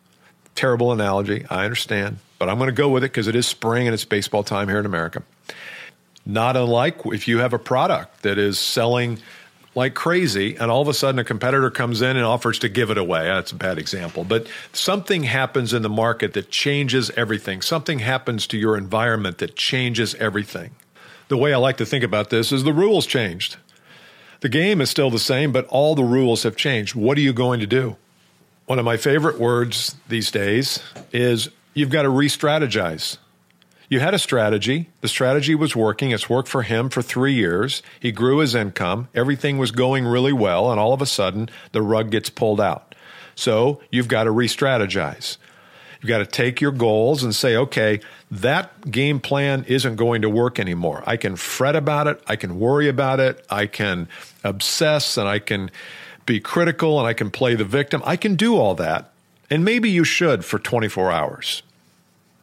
Terrible 0.55 0.91
analogy. 0.91 1.45
I 1.49 1.65
understand. 1.65 2.17
But 2.37 2.49
I'm 2.49 2.57
going 2.57 2.69
to 2.69 2.73
go 2.73 2.89
with 2.89 3.03
it 3.03 3.11
because 3.11 3.27
it 3.27 3.35
is 3.35 3.47
spring 3.47 3.87
and 3.87 3.93
it's 3.93 4.05
baseball 4.05 4.43
time 4.43 4.67
here 4.67 4.79
in 4.79 4.85
America. 4.85 5.23
Not 6.25 6.55
unlike 6.55 7.05
if 7.05 7.27
you 7.27 7.39
have 7.39 7.53
a 7.53 7.59
product 7.59 8.23
that 8.23 8.37
is 8.37 8.59
selling 8.59 9.19
like 9.75 9.93
crazy, 9.93 10.55
and 10.55 10.71
all 10.71 10.81
of 10.81 10.87
a 10.87 10.93
sudden 10.93 11.19
a 11.19 11.23
competitor 11.23 11.69
comes 11.69 12.01
in 12.01 12.17
and 12.17 12.25
offers 12.25 12.59
to 12.59 12.69
give 12.69 12.89
it 12.89 12.97
away. 12.97 13.25
That's 13.25 13.51
a 13.51 13.55
bad 13.55 13.77
example, 13.77 14.23
but 14.23 14.47
something 14.73 15.23
happens 15.23 15.73
in 15.73 15.83
the 15.83 15.89
market 15.89 16.33
that 16.33 16.49
changes 16.49 17.11
everything. 17.11 17.61
Something 17.61 17.99
happens 17.99 18.47
to 18.47 18.57
your 18.57 18.75
environment 18.75 19.37
that 19.37 19.55
changes 19.55 20.15
everything. 20.15 20.71
The 21.27 21.37
way 21.37 21.53
I 21.53 21.57
like 21.57 21.77
to 21.77 21.85
think 21.85 22.03
about 22.03 22.29
this 22.31 22.51
is 22.51 22.63
the 22.63 22.73
rules 22.73 23.05
changed. 23.05 23.57
The 24.41 24.49
game 24.49 24.79
is 24.79 24.89
still 24.89 25.09
the 25.09 25.19
same, 25.19 25.51
but 25.51 25.65
all 25.67 25.95
the 25.95 26.03
rules 26.03 26.43
have 26.43 26.55
changed. 26.55 26.95
What 26.95 27.17
are 27.17 27.21
you 27.21 27.33
going 27.33 27.59
to 27.59 27.67
do? 27.67 27.97
One 28.67 28.79
of 28.79 28.85
my 28.85 28.97
favorite 28.97 29.39
words 29.39 29.95
these 30.07 30.31
days 30.31 30.81
is 31.11 31.49
you've 31.73 31.89
got 31.89 32.03
to 32.03 32.09
re 32.09 32.27
strategize. 32.27 33.17
You 33.89 33.99
had 33.99 34.13
a 34.13 34.19
strategy. 34.19 34.89
The 35.01 35.07
strategy 35.07 35.55
was 35.55 35.75
working. 35.75 36.11
It's 36.11 36.29
worked 36.29 36.47
for 36.47 36.61
him 36.61 36.89
for 36.89 37.01
three 37.01 37.33
years. 37.33 37.81
He 37.99 38.11
grew 38.11 38.37
his 38.37 38.53
income. 38.53 39.07
Everything 39.15 39.57
was 39.57 39.71
going 39.71 40.05
really 40.05 40.31
well. 40.31 40.71
And 40.71 40.79
all 40.79 40.93
of 40.93 41.01
a 41.01 41.07
sudden, 41.07 41.49
the 41.71 41.81
rug 41.81 42.11
gets 42.11 42.29
pulled 42.29 42.61
out. 42.61 42.93
So 43.33 43.81
you've 43.89 44.07
got 44.07 44.25
to 44.25 44.31
re 44.31 44.47
strategize. 44.47 45.37
You've 45.99 46.09
got 46.09 46.19
to 46.19 46.25
take 46.25 46.61
your 46.61 46.71
goals 46.71 47.23
and 47.23 47.35
say, 47.35 47.57
okay, 47.57 47.99
that 48.31 48.91
game 48.91 49.19
plan 49.19 49.65
isn't 49.67 49.95
going 49.95 50.21
to 50.21 50.29
work 50.29 50.59
anymore. 50.59 51.03
I 51.05 51.17
can 51.17 51.35
fret 51.35 51.75
about 51.75 52.07
it. 52.07 52.21
I 52.27 52.35
can 52.35 52.59
worry 52.59 52.87
about 52.87 53.19
it. 53.19 53.45
I 53.49 53.65
can 53.65 54.07
obsess 54.43 55.17
and 55.17 55.27
I 55.27 55.39
can 55.39 55.71
be 56.25 56.39
critical 56.39 56.99
and 56.99 57.07
I 57.07 57.13
can 57.13 57.31
play 57.31 57.55
the 57.55 57.65
victim. 57.65 58.03
I 58.05 58.15
can 58.15 58.35
do 58.35 58.55
all 58.55 58.75
that. 58.75 59.11
And 59.49 59.65
maybe 59.65 59.89
you 59.89 60.03
should 60.03 60.45
for 60.45 60.59
24 60.59 61.11
hours 61.11 61.63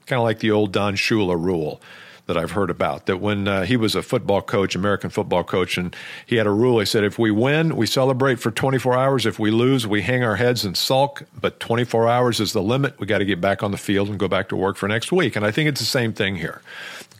kind 0.06 0.18
of 0.18 0.24
like 0.24 0.38
the 0.38 0.50
old 0.50 0.72
Don 0.72 0.94
Shula 0.96 1.40
rule 1.40 1.80
that 2.26 2.36
I've 2.36 2.50
heard 2.50 2.70
about. 2.70 3.06
That 3.06 3.18
when 3.18 3.46
uh, 3.46 3.62
he 3.64 3.76
was 3.76 3.94
a 3.94 4.02
football 4.02 4.42
coach, 4.42 4.74
American 4.74 5.10
football 5.10 5.44
coach, 5.44 5.78
and 5.78 5.94
he 6.26 6.36
had 6.36 6.46
a 6.46 6.50
rule. 6.50 6.80
He 6.80 6.86
said, 6.86 7.04
if 7.04 7.18
we 7.18 7.30
win, 7.30 7.76
we 7.76 7.86
celebrate 7.86 8.40
for 8.40 8.50
24 8.50 8.96
hours. 8.96 9.26
If 9.26 9.38
we 9.38 9.50
lose, 9.50 9.86
we 9.86 10.02
hang 10.02 10.24
our 10.24 10.36
heads 10.36 10.64
and 10.64 10.76
sulk. 10.76 11.22
But 11.40 11.60
24 11.60 12.08
hours 12.08 12.40
is 12.40 12.52
the 12.52 12.62
limit. 12.62 12.98
We 12.98 13.06
got 13.06 13.18
to 13.18 13.24
get 13.24 13.40
back 13.40 13.62
on 13.62 13.70
the 13.70 13.78
field 13.78 14.08
and 14.08 14.18
go 14.18 14.28
back 14.28 14.48
to 14.48 14.56
work 14.56 14.76
for 14.76 14.88
next 14.88 15.12
week. 15.12 15.36
And 15.36 15.46
I 15.46 15.50
think 15.50 15.68
it's 15.68 15.80
the 15.80 15.86
same 15.86 16.12
thing 16.12 16.36
here. 16.36 16.62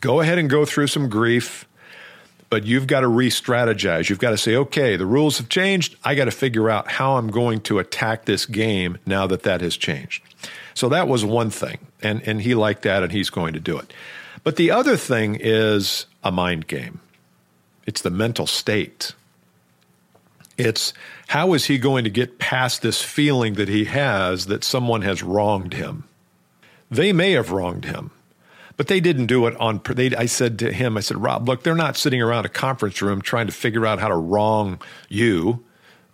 Go 0.01 0.19
ahead 0.19 0.37
and 0.37 0.49
go 0.49 0.65
through 0.65 0.87
some 0.87 1.09
grief. 1.09 1.65
But 2.49 2.63
you've 2.63 2.87
got 2.87 3.01
to 3.01 3.09
re 3.09 3.29
strategize. 3.29 4.09
You've 4.09 4.19
got 4.19 4.29
to 4.29 4.37
say, 4.37 4.55
okay, 4.55 4.95
the 4.95 5.05
rules 5.05 5.37
have 5.37 5.49
changed. 5.49 5.97
I 6.05 6.15
got 6.15 6.25
to 6.25 6.31
figure 6.31 6.69
out 6.69 6.89
how 6.89 7.17
I'm 7.17 7.29
going 7.29 7.59
to 7.61 7.79
attack 7.79 8.23
this 8.23 8.45
game 8.45 8.99
now 9.05 9.27
that 9.27 9.43
that 9.43 9.59
has 9.59 9.75
changed. 9.75 10.23
So 10.73 10.87
that 10.89 11.09
was 11.09 11.25
one 11.25 11.49
thing. 11.49 11.79
And, 12.01 12.21
and 12.25 12.41
he 12.41 12.55
liked 12.55 12.83
that 12.83 13.03
and 13.03 13.11
he's 13.11 13.29
going 13.29 13.53
to 13.53 13.59
do 13.59 13.77
it. 13.77 13.91
But 14.43 14.55
the 14.55 14.71
other 14.71 14.97
thing 14.97 15.37
is 15.39 16.05
a 16.23 16.31
mind 16.31 16.67
game. 16.67 16.99
It's 17.85 18.01
the 18.01 18.09
mental 18.09 18.47
state. 18.47 19.13
It's 20.57 20.93
how 21.27 21.53
is 21.53 21.65
he 21.65 21.77
going 21.77 22.03
to 22.03 22.09
get 22.09 22.39
past 22.39 22.81
this 22.81 23.01
feeling 23.01 23.53
that 23.53 23.69
he 23.69 23.85
has 23.85 24.47
that 24.47 24.63
someone 24.63 25.03
has 25.03 25.23
wronged 25.23 25.73
him? 25.73 26.05
They 26.89 27.13
may 27.13 27.33
have 27.33 27.51
wronged 27.51 27.85
him, 27.85 28.11
but 28.75 28.87
they 28.87 28.99
didn't 28.99 29.27
do 29.27 29.45
it 29.47 29.55
on. 29.57 29.81
They, 29.85 30.15
I 30.15 30.25
said 30.25 30.59
to 30.59 30.71
him, 30.71 30.97
I 30.97 31.01
said, 31.01 31.17
Rob, 31.17 31.47
look, 31.47 31.63
they're 31.63 31.75
not 31.75 31.97
sitting 31.97 32.21
around 32.21 32.45
a 32.45 32.49
conference 32.49 33.01
room 33.01 33.21
trying 33.21 33.47
to 33.47 33.53
figure 33.53 33.85
out 33.85 33.99
how 33.99 34.07
to 34.07 34.15
wrong 34.15 34.81
you 35.09 35.63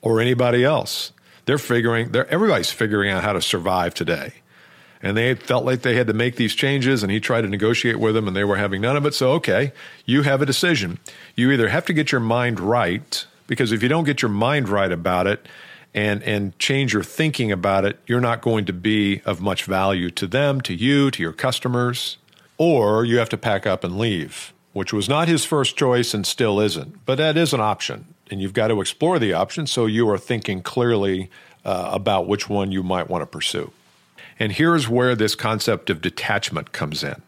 or 0.02 0.20
anybody 0.20 0.64
else. 0.64 1.12
They're 1.46 1.58
figuring. 1.58 2.12
They're 2.12 2.28
everybody's 2.28 2.72
figuring 2.72 3.12
out 3.12 3.24
how 3.24 3.34
to 3.34 3.42
survive 3.42 3.94
today 3.94 4.34
and 5.04 5.18
they 5.18 5.36
felt 5.36 5.66
like 5.66 5.82
they 5.82 5.96
had 5.96 6.08
to 6.08 6.14
make 6.14 6.38
these 6.38 6.56
changes 6.56 7.04
and 7.04 7.12
he 7.12 7.20
tried 7.20 7.42
to 7.42 7.50
negotiate 7.50 8.00
with 8.00 8.16
them 8.16 8.28
and 8.28 8.36
they 8.36 8.46
were 8.46 8.56
having 8.56 8.82
none 8.82 8.96
of 8.96 9.06
it. 9.06 9.14
So 9.14 9.34
okay 9.34 9.74
you 10.06 10.24
have 10.24 10.42
a 10.42 10.46
decision. 10.46 10.98
You 11.36 11.52
either 11.52 11.68
have 11.68 11.86
to 11.86 11.94
get 11.94 12.12
your 12.12 12.22
mind 12.22 12.60
right 12.60 13.26
because 13.46 13.72
if 13.72 13.84
you 13.84 13.90
don't 13.90 14.06
get 14.06 14.22
your 14.22 14.32
mind 14.32 14.70
right 14.70 14.92
about 14.92 15.28
it 15.28 15.46
and 15.94 16.24
and 16.24 16.58
change 16.58 16.94
your 16.94 17.04
thinking 17.04 17.52
about 17.52 17.86
it 17.86 18.00
you're 18.08 18.22
not 18.22 18.42
going 18.42 18.66
to 18.66 18.74
be 18.74 19.22
of 19.26 19.42
much 19.42 19.66
value 19.66 20.10
to 20.10 20.26
them 20.26 20.62
to 20.62 20.74
you 20.74 21.12
to 21.12 21.22
your 21.22 21.34
customers. 21.34 22.18
Or 22.58 23.04
you 23.04 23.18
have 23.18 23.30
to 23.30 23.38
pack 23.38 23.68
up 23.68 23.84
and 23.84 24.00
leave 24.00 24.54
which 24.72 24.92
was 24.92 25.08
not 25.08 25.28
his 25.28 25.46
first 25.46 25.78
choice 25.78 26.16
and 26.16 26.26
still 26.26 26.60
isn't. 26.60 27.06
But 27.06 27.20
that 27.20 27.38
is 27.38 27.54
an 27.54 27.60
option 27.60 28.16
and 28.32 28.42
you've 28.42 28.54
got 28.54 28.70
to 28.70 28.80
explore 28.80 29.20
the 29.20 29.34
option 29.34 29.68
so 29.68 29.86
you 29.86 30.10
are 30.10 30.18
thinking 30.18 30.62
clearly 30.62 31.30
uh, 31.66 31.90
about 31.92 32.28
which 32.28 32.50
one 32.50 32.72
you 32.72 32.84
might 32.84 33.10
want 33.10 33.22
to 33.22 33.26
pursue 33.26 33.72
and 34.40 34.52
here's 34.52 34.90
where 34.90 35.16
this 35.16 35.36
concept 35.36 35.90
of 35.90 36.02
detachment 36.02 36.72
comes 36.72 37.04
in. 37.04 37.22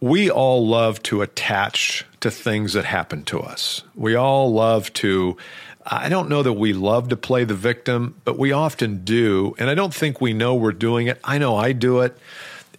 We 0.00 0.30
all 0.30 0.66
love 0.66 1.02
to 1.04 1.22
attach 1.22 2.04
to 2.20 2.30
things 2.30 2.74
that 2.74 2.84
happen 2.84 3.24
to 3.24 3.40
us. 3.40 3.82
We 3.94 4.14
all 4.14 4.52
love 4.52 4.92
to, 4.94 5.36
I 5.84 6.08
don't 6.08 6.28
know 6.28 6.42
that 6.42 6.52
we 6.52 6.74
love 6.74 7.08
to 7.08 7.16
play 7.16 7.44
the 7.44 7.54
victim, 7.54 8.20
but 8.24 8.38
we 8.38 8.52
often 8.52 9.04
do. 9.04 9.54
And 9.58 9.70
I 9.70 9.74
don't 9.74 9.94
think 9.94 10.20
we 10.20 10.34
know 10.34 10.54
we're 10.54 10.72
doing 10.72 11.06
it. 11.06 11.18
I 11.24 11.38
know 11.38 11.56
I 11.56 11.72
do 11.72 12.00
it. 12.00 12.16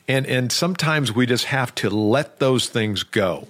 And, 0.07 0.25
and 0.27 0.51
sometimes 0.51 1.13
we 1.13 1.25
just 1.25 1.45
have 1.45 1.73
to 1.75 1.89
let 1.89 2.39
those 2.39 2.69
things 2.69 3.03
go. 3.03 3.47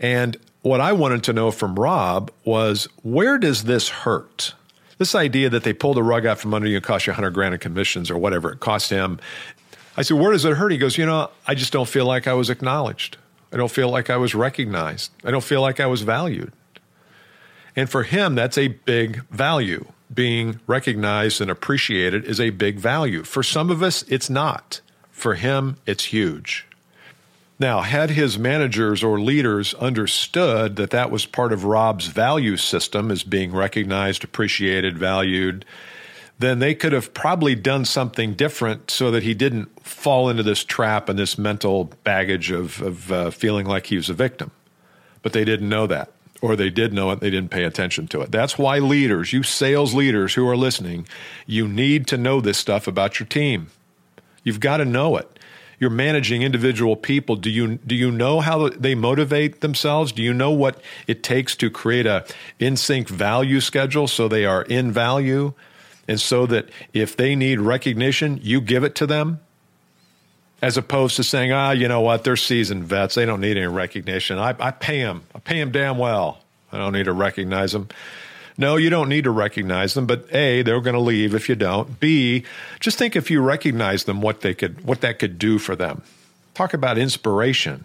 And 0.00 0.36
what 0.62 0.80
I 0.80 0.92
wanted 0.94 1.22
to 1.24 1.32
know 1.32 1.50
from 1.50 1.78
Rob 1.78 2.30
was 2.44 2.88
where 3.02 3.38
does 3.38 3.64
this 3.64 3.90
hurt? 3.90 4.54
This 4.98 5.14
idea 5.14 5.50
that 5.50 5.64
they 5.64 5.72
pulled 5.72 5.96
the 5.96 6.02
rug 6.02 6.26
out 6.26 6.38
from 6.38 6.54
under 6.54 6.68
you 6.68 6.76
and 6.76 6.84
cost 6.84 7.06
you 7.06 7.12
100 7.12 7.30
grand 7.30 7.54
in 7.54 7.60
commissions 7.60 8.10
or 8.10 8.18
whatever 8.18 8.52
it 8.52 8.60
cost 8.60 8.90
him. 8.90 9.18
I 9.96 10.02
said, 10.02 10.18
Where 10.18 10.32
does 10.32 10.44
it 10.44 10.56
hurt? 10.56 10.72
He 10.72 10.78
goes, 10.78 10.98
You 10.98 11.06
know, 11.06 11.30
I 11.46 11.54
just 11.54 11.72
don't 11.72 11.88
feel 11.88 12.06
like 12.06 12.26
I 12.26 12.34
was 12.34 12.50
acknowledged. 12.50 13.16
I 13.52 13.56
don't 13.56 13.70
feel 13.70 13.88
like 13.88 14.10
I 14.10 14.16
was 14.16 14.34
recognized. 14.34 15.12
I 15.24 15.30
don't 15.30 15.44
feel 15.44 15.60
like 15.60 15.78
I 15.78 15.86
was 15.86 16.02
valued. 16.02 16.52
And 17.76 17.88
for 17.88 18.02
him, 18.02 18.34
that's 18.34 18.58
a 18.58 18.68
big 18.68 19.24
value. 19.28 19.86
Being 20.12 20.60
recognized 20.66 21.40
and 21.40 21.50
appreciated 21.50 22.24
is 22.24 22.40
a 22.40 22.50
big 22.50 22.78
value. 22.78 23.22
For 23.22 23.42
some 23.42 23.70
of 23.70 23.82
us, 23.82 24.02
it's 24.08 24.30
not. 24.30 24.80
For 25.10 25.34
him, 25.34 25.76
it's 25.86 26.04
huge. 26.04 26.66
Now, 27.58 27.82
had 27.82 28.10
his 28.10 28.36
managers 28.36 29.04
or 29.04 29.20
leaders 29.20 29.74
understood 29.74 30.76
that 30.76 30.90
that 30.90 31.10
was 31.10 31.24
part 31.24 31.52
of 31.52 31.64
Rob's 31.64 32.08
value 32.08 32.56
system 32.56 33.10
as 33.12 33.22
being 33.22 33.52
recognized, 33.52 34.24
appreciated, 34.24 34.98
valued, 34.98 35.64
then 36.38 36.58
they 36.58 36.74
could 36.74 36.92
have 36.92 37.14
probably 37.14 37.54
done 37.54 37.84
something 37.84 38.34
different 38.34 38.90
so 38.90 39.12
that 39.12 39.22
he 39.22 39.34
didn't 39.34 39.68
fall 39.86 40.28
into 40.28 40.42
this 40.42 40.64
trap 40.64 41.08
and 41.08 41.16
this 41.16 41.38
mental 41.38 41.84
baggage 42.02 42.50
of, 42.50 42.82
of 42.82 43.12
uh, 43.12 43.30
feeling 43.30 43.66
like 43.66 43.86
he 43.86 43.96
was 43.96 44.10
a 44.10 44.14
victim. 44.14 44.50
But 45.22 45.32
they 45.32 45.44
didn't 45.44 45.68
know 45.68 45.86
that, 45.86 46.10
or 46.42 46.56
they 46.56 46.70
did 46.70 46.92
know 46.92 47.12
it, 47.12 47.20
they 47.20 47.30
didn't 47.30 47.52
pay 47.52 47.62
attention 47.62 48.08
to 48.08 48.20
it. 48.20 48.32
That's 48.32 48.58
why 48.58 48.78
leaders, 48.78 49.32
you 49.32 49.44
sales 49.44 49.94
leaders 49.94 50.34
who 50.34 50.48
are 50.48 50.56
listening, 50.56 51.06
you 51.46 51.68
need 51.68 52.08
to 52.08 52.18
know 52.18 52.40
this 52.40 52.58
stuff 52.58 52.88
about 52.88 53.20
your 53.20 53.28
team. 53.28 53.68
You've 54.42 54.60
got 54.60 54.78
to 54.78 54.84
know 54.84 55.16
it 55.16 55.38
you're 55.78 55.90
managing 55.90 56.42
individual 56.42 56.96
people. 56.96 57.36
Do 57.36 57.50
you 57.50 57.76
do 57.78 57.94
you 57.94 58.10
know 58.10 58.40
how 58.40 58.68
they 58.68 58.94
motivate 58.94 59.60
themselves? 59.60 60.12
Do 60.12 60.22
you 60.22 60.32
know 60.32 60.50
what 60.50 60.80
it 61.06 61.22
takes 61.22 61.56
to 61.56 61.70
create 61.70 62.06
a 62.06 62.24
in 62.58 62.76
sync 62.76 63.08
value 63.08 63.60
schedule 63.60 64.08
so 64.08 64.28
they 64.28 64.44
are 64.44 64.62
in 64.62 64.92
value? 64.92 65.52
And 66.06 66.20
so 66.20 66.46
that 66.46 66.68
if 66.92 67.16
they 67.16 67.34
need 67.34 67.60
recognition 67.60 68.38
you 68.42 68.60
give 68.60 68.84
it 68.84 68.94
to 68.96 69.06
them? 69.06 69.40
As 70.62 70.76
opposed 70.76 71.16
to 71.16 71.24
saying 71.24 71.52
ah 71.52 71.72
you 71.72 71.88
know 71.88 72.00
what? 72.00 72.24
They're 72.24 72.36
seasoned 72.36 72.84
vets. 72.84 73.14
They 73.14 73.26
don't 73.26 73.40
need 73.40 73.56
any 73.56 73.66
recognition. 73.66 74.38
I, 74.38 74.54
I 74.58 74.70
pay 74.70 75.02
them 75.02 75.22
i 75.34 75.38
pay 75.38 75.58
them 75.58 75.72
damn 75.72 75.98
well. 75.98 76.40
I 76.72 76.78
don't 76.78 76.92
need 76.92 77.04
to 77.04 77.12
recognize 77.12 77.72
them 77.72 77.88
no, 78.56 78.76
you 78.76 78.88
don't 78.90 79.08
need 79.08 79.24
to 79.24 79.30
recognize 79.30 79.94
them, 79.94 80.06
but 80.06 80.32
A, 80.32 80.62
they're 80.62 80.80
going 80.80 80.94
to 80.94 81.00
leave 81.00 81.34
if 81.34 81.48
you 81.48 81.56
don't. 81.56 81.98
B, 81.98 82.44
just 82.80 82.98
think 82.98 83.16
if 83.16 83.30
you 83.30 83.40
recognize 83.42 84.04
them 84.04 84.20
what 84.20 84.42
they 84.42 84.54
could 84.54 84.84
what 84.84 85.00
that 85.00 85.18
could 85.18 85.38
do 85.38 85.58
for 85.58 85.74
them. 85.76 86.02
Talk 86.54 86.72
about 86.74 86.98
inspiration. 86.98 87.84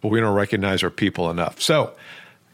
but 0.00 0.08
we 0.08 0.20
don't 0.20 0.34
recognize 0.34 0.82
our 0.82 0.90
people 0.90 1.30
enough. 1.30 1.60
So 1.60 1.92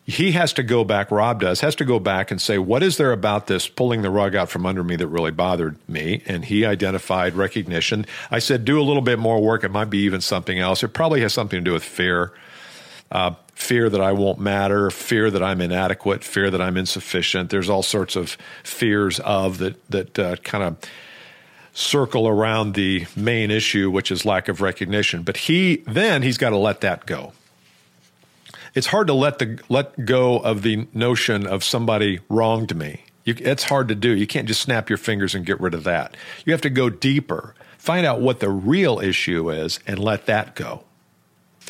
he 0.06 0.32
has 0.32 0.52
to 0.54 0.62
go 0.62 0.84
back, 0.84 1.10
Rob 1.10 1.40
does, 1.40 1.60
has 1.60 1.74
to 1.76 1.84
go 1.84 1.98
back 1.98 2.30
and 2.30 2.40
say, 2.40 2.58
what 2.58 2.82
is 2.82 2.96
there 2.96 3.12
about 3.12 3.46
this 3.46 3.68
pulling 3.68 4.02
the 4.02 4.10
rug 4.10 4.34
out 4.34 4.50
from 4.50 4.66
under 4.66 4.84
me 4.84 4.96
that 4.96 5.06
really 5.08 5.30
bothered 5.30 5.76
me? 5.88 6.22
And 6.26 6.44
he 6.44 6.64
identified 6.64 7.34
recognition. 7.34 8.06
I 8.30 8.38
said, 8.38 8.64
do 8.64 8.80
a 8.80 8.84
little 8.84 9.02
bit 9.02 9.18
more 9.18 9.40
work. 9.40 9.64
It 9.64 9.70
might 9.70 9.90
be 9.90 9.98
even 9.98 10.20
something 10.20 10.58
else. 10.58 10.82
It 10.82 10.88
probably 10.88 11.20
has 11.22 11.32
something 11.32 11.60
to 11.60 11.64
do 11.64 11.72
with 11.72 11.84
fear. 11.84 12.32
Uh, 13.14 13.34
fear 13.54 13.88
that 13.88 14.00
I 14.00 14.10
won't 14.10 14.40
matter, 14.40 14.90
fear 14.90 15.30
that 15.30 15.42
I'm 15.42 15.60
inadequate, 15.60 16.24
fear 16.24 16.50
that 16.50 16.60
I'm 16.60 16.76
insufficient. 16.76 17.50
There's 17.50 17.70
all 17.70 17.84
sorts 17.84 18.16
of 18.16 18.36
fears 18.64 19.20
of 19.20 19.58
that 19.58 19.90
that 19.90 20.18
uh, 20.18 20.36
kind 20.36 20.64
of 20.64 20.76
circle 21.72 22.26
around 22.26 22.74
the 22.74 23.06
main 23.14 23.52
issue, 23.52 23.88
which 23.90 24.10
is 24.10 24.24
lack 24.24 24.48
of 24.48 24.60
recognition. 24.60 25.22
But 25.22 25.36
he 25.36 25.84
then 25.86 26.22
he's 26.22 26.38
got 26.38 26.50
to 26.50 26.56
let 26.56 26.80
that 26.80 27.06
go. 27.06 27.32
It's 28.74 28.88
hard 28.88 29.06
to 29.06 29.14
let 29.14 29.38
the 29.38 29.60
let 29.68 30.04
go 30.04 30.38
of 30.38 30.62
the 30.62 30.88
notion 30.92 31.46
of 31.46 31.62
somebody 31.62 32.18
wronged 32.28 32.74
me. 32.74 33.04
You, 33.24 33.36
it's 33.38 33.64
hard 33.64 33.88
to 33.88 33.94
do. 33.94 34.10
You 34.10 34.26
can't 34.26 34.48
just 34.48 34.60
snap 34.60 34.90
your 34.90 34.98
fingers 34.98 35.34
and 35.34 35.46
get 35.46 35.60
rid 35.60 35.74
of 35.74 35.84
that. 35.84 36.16
You 36.44 36.52
have 36.52 36.62
to 36.62 36.70
go 36.70 36.90
deeper, 36.90 37.54
find 37.78 38.04
out 38.04 38.20
what 38.20 38.40
the 38.40 38.50
real 38.50 38.98
issue 38.98 39.50
is, 39.50 39.78
and 39.86 40.00
let 40.00 40.26
that 40.26 40.56
go. 40.56 40.82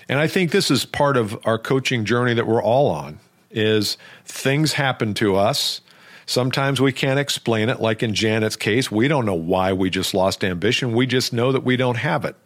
And 0.08 0.18
I 0.18 0.26
think 0.26 0.50
this 0.50 0.70
is 0.70 0.84
part 0.84 1.16
of 1.16 1.38
our 1.46 1.58
coaching 1.58 2.04
journey 2.04 2.34
that 2.34 2.46
we're 2.46 2.62
all 2.62 2.88
on 2.88 3.18
is 3.50 3.96
things 4.24 4.74
happen 4.74 5.14
to 5.14 5.36
us. 5.36 5.80
Sometimes 6.26 6.80
we 6.80 6.92
can't 6.92 7.20
explain 7.20 7.68
it, 7.68 7.80
like 7.80 8.02
in 8.02 8.14
Janet's 8.14 8.56
case, 8.56 8.90
we 8.90 9.08
don't 9.08 9.26
know 9.26 9.34
why 9.34 9.72
we 9.72 9.90
just 9.90 10.14
lost 10.14 10.42
ambition. 10.42 10.94
We 10.94 11.06
just 11.06 11.32
know 11.32 11.52
that 11.52 11.64
we 11.64 11.76
don't 11.76 11.96
have 11.96 12.24
it. 12.24 12.36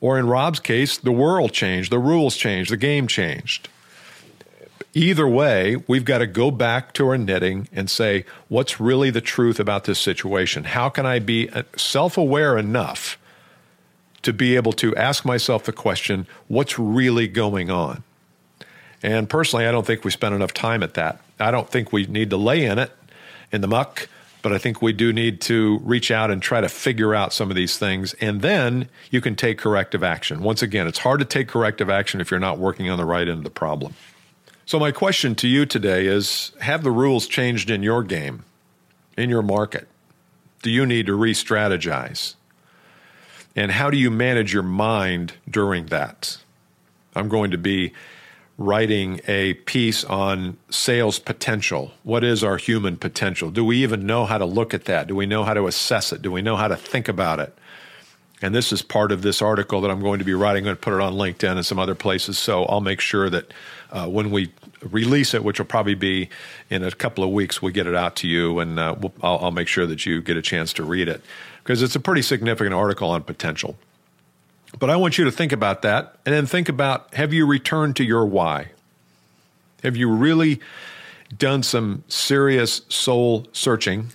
Or 0.00 0.18
in 0.18 0.26
Rob's 0.26 0.58
case, 0.58 0.98
the 0.98 1.12
world 1.12 1.52
changed, 1.52 1.92
the 1.92 1.98
rules 1.98 2.36
changed, 2.36 2.72
the 2.72 2.76
game 2.76 3.06
changed. 3.06 3.68
Either 4.94 5.26
way, 5.26 5.76
we've 5.86 6.04
got 6.04 6.18
to 6.18 6.26
go 6.26 6.50
back 6.50 6.92
to 6.94 7.08
our 7.08 7.16
knitting 7.16 7.68
and 7.72 7.88
say, 7.88 8.24
what's 8.48 8.80
really 8.80 9.10
the 9.10 9.20
truth 9.20 9.58
about 9.58 9.84
this 9.84 9.98
situation? 9.98 10.64
How 10.64 10.88
can 10.88 11.06
I 11.06 11.18
be 11.18 11.48
uh, 11.48 11.62
self 11.76 12.18
aware 12.18 12.58
enough 12.58 13.16
to 14.22 14.32
be 14.32 14.56
able 14.56 14.72
to 14.72 14.94
ask 14.96 15.24
myself 15.24 15.64
the 15.64 15.72
question, 15.72 16.26
what's 16.48 16.78
really 16.78 17.28
going 17.28 17.70
on? 17.70 18.04
And 19.02 19.28
personally, 19.28 19.66
I 19.66 19.72
don't 19.72 19.86
think 19.86 20.04
we 20.04 20.10
spend 20.10 20.34
enough 20.34 20.54
time 20.54 20.82
at 20.82 20.94
that. 20.94 21.20
I 21.40 21.50
don't 21.50 21.68
think 21.68 21.92
we 21.92 22.06
need 22.06 22.30
to 22.30 22.36
lay 22.36 22.64
in 22.64 22.78
it, 22.78 22.92
in 23.50 23.60
the 23.60 23.66
muck, 23.66 24.08
but 24.42 24.52
I 24.52 24.58
think 24.58 24.80
we 24.80 24.92
do 24.92 25.12
need 25.12 25.40
to 25.42 25.80
reach 25.82 26.10
out 26.10 26.30
and 26.30 26.40
try 26.40 26.60
to 26.60 26.68
figure 26.68 27.14
out 27.14 27.32
some 27.32 27.50
of 27.50 27.56
these 27.56 27.78
things. 27.78 28.14
And 28.14 28.42
then 28.42 28.88
you 29.10 29.20
can 29.20 29.34
take 29.34 29.58
corrective 29.58 30.04
action. 30.04 30.42
Once 30.42 30.62
again, 30.62 30.86
it's 30.86 30.98
hard 30.98 31.18
to 31.20 31.24
take 31.24 31.48
corrective 31.48 31.90
action 31.90 32.20
if 32.20 32.30
you're 32.30 32.40
not 32.40 32.58
working 32.58 32.88
on 32.88 32.98
the 32.98 33.04
right 33.04 33.26
end 33.26 33.38
of 33.38 33.44
the 33.44 33.50
problem. 33.50 33.94
So, 34.66 34.78
my 34.78 34.92
question 34.92 35.34
to 35.36 35.48
you 35.48 35.66
today 35.66 36.06
is 36.06 36.52
Have 36.60 36.84
the 36.84 36.90
rules 36.90 37.26
changed 37.26 37.70
in 37.70 37.82
your 37.82 38.02
game, 38.04 38.44
in 39.16 39.28
your 39.28 39.42
market? 39.42 39.88
Do 40.62 40.70
you 40.70 40.86
need 40.86 41.06
to 41.06 41.14
re 41.14 41.34
strategize? 41.34 42.34
And 43.54 43.70
how 43.72 43.90
do 43.90 43.96
you 43.96 44.10
manage 44.10 44.52
your 44.52 44.62
mind 44.62 45.34
during 45.48 45.86
that? 45.86 46.38
I'm 47.14 47.28
going 47.28 47.50
to 47.50 47.58
be 47.58 47.92
writing 48.58 49.20
a 49.26 49.54
piece 49.54 50.04
on 50.04 50.56
sales 50.70 51.18
potential. 51.18 51.92
What 52.02 52.24
is 52.24 52.44
our 52.44 52.56
human 52.56 52.96
potential? 52.96 53.50
Do 53.50 53.64
we 53.64 53.82
even 53.82 54.06
know 54.06 54.24
how 54.24 54.38
to 54.38 54.44
look 54.44 54.72
at 54.72 54.84
that? 54.84 55.06
Do 55.06 55.16
we 55.16 55.26
know 55.26 55.44
how 55.44 55.54
to 55.54 55.66
assess 55.66 56.12
it? 56.12 56.22
Do 56.22 56.30
we 56.30 56.42
know 56.42 56.56
how 56.56 56.68
to 56.68 56.76
think 56.76 57.08
about 57.08 57.40
it? 57.40 57.56
And 58.42 58.54
this 58.54 58.72
is 58.72 58.82
part 58.82 59.12
of 59.12 59.22
this 59.22 59.40
article 59.40 59.80
that 59.80 59.90
I'm 59.90 60.00
going 60.00 60.18
to 60.18 60.24
be 60.24 60.34
writing. 60.34 60.62
I'm 60.62 60.64
going 60.64 60.76
to 60.76 60.80
put 60.80 60.94
it 60.94 61.00
on 61.00 61.14
LinkedIn 61.14 61.52
and 61.52 61.64
some 61.64 61.78
other 61.78 61.94
places. 61.94 62.38
So 62.38 62.64
I'll 62.64 62.80
make 62.80 63.00
sure 63.00 63.30
that 63.30 63.52
uh, 63.92 64.08
when 64.08 64.30
we 64.30 64.52
release 64.82 65.32
it, 65.34 65.44
which 65.44 65.58
will 65.58 65.66
probably 65.66 65.94
be 65.94 66.28
in 66.68 66.82
a 66.82 66.90
couple 66.90 67.22
of 67.22 67.30
weeks, 67.30 67.62
we 67.62 67.72
get 67.72 67.86
it 67.86 67.94
out 67.94 68.16
to 68.16 68.28
you, 68.28 68.58
and 68.58 68.78
uh, 68.78 68.96
we'll, 68.98 69.12
I'll, 69.22 69.38
I'll 69.44 69.50
make 69.52 69.68
sure 69.68 69.86
that 69.86 70.04
you 70.04 70.20
get 70.20 70.36
a 70.36 70.42
chance 70.42 70.72
to 70.74 70.82
read 70.82 71.08
it 71.08 71.22
because 71.62 71.82
it's 71.82 71.94
a 71.94 72.00
pretty 72.00 72.22
significant 72.22 72.74
article 72.74 73.10
on 73.10 73.22
potential. 73.22 73.76
But 74.78 74.90
I 74.90 74.96
want 74.96 75.18
you 75.18 75.24
to 75.24 75.30
think 75.30 75.52
about 75.52 75.82
that 75.82 76.16
and 76.24 76.34
then 76.34 76.46
think 76.46 76.68
about 76.68 77.14
have 77.14 77.32
you 77.32 77.46
returned 77.46 77.96
to 77.96 78.04
your 78.04 78.24
why? 78.24 78.70
Have 79.82 79.96
you 79.96 80.10
really 80.10 80.60
done 81.36 81.62
some 81.62 82.04
serious 82.08 82.82
soul 82.88 83.46
searching 83.52 84.08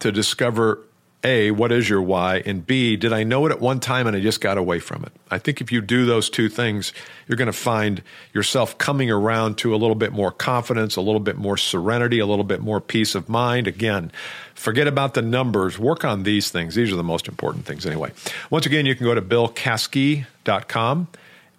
to 0.00 0.12
discover 0.12 0.80
a, 1.26 1.50
what 1.50 1.72
is 1.72 1.88
your 1.88 2.00
why? 2.00 2.42
And 2.46 2.64
B, 2.64 2.96
did 2.96 3.12
I 3.12 3.24
know 3.24 3.44
it 3.46 3.52
at 3.52 3.60
one 3.60 3.80
time 3.80 4.06
and 4.06 4.16
I 4.16 4.20
just 4.20 4.40
got 4.40 4.56
away 4.56 4.78
from 4.78 5.02
it? 5.04 5.12
I 5.28 5.38
think 5.38 5.60
if 5.60 5.72
you 5.72 5.80
do 5.80 6.06
those 6.06 6.30
two 6.30 6.48
things, 6.48 6.92
you're 7.26 7.36
going 7.36 7.46
to 7.46 7.52
find 7.52 8.02
yourself 8.32 8.78
coming 8.78 9.10
around 9.10 9.58
to 9.58 9.74
a 9.74 9.76
little 9.76 9.96
bit 9.96 10.12
more 10.12 10.30
confidence, 10.30 10.94
a 10.94 11.00
little 11.00 11.20
bit 11.20 11.36
more 11.36 11.56
serenity, 11.56 12.20
a 12.20 12.26
little 12.26 12.44
bit 12.44 12.60
more 12.60 12.80
peace 12.80 13.16
of 13.16 13.28
mind. 13.28 13.66
Again, 13.66 14.12
forget 14.54 14.86
about 14.86 15.14
the 15.14 15.22
numbers. 15.22 15.78
Work 15.80 16.04
on 16.04 16.22
these 16.22 16.50
things. 16.50 16.76
These 16.76 16.92
are 16.92 16.96
the 16.96 17.02
most 17.02 17.26
important 17.26 17.66
things 17.66 17.84
anyway. 17.84 18.12
Once 18.48 18.64
again, 18.64 18.86
you 18.86 18.94
can 18.94 19.04
go 19.04 19.14
to 19.14 19.22
billcaskey.com 19.22 21.08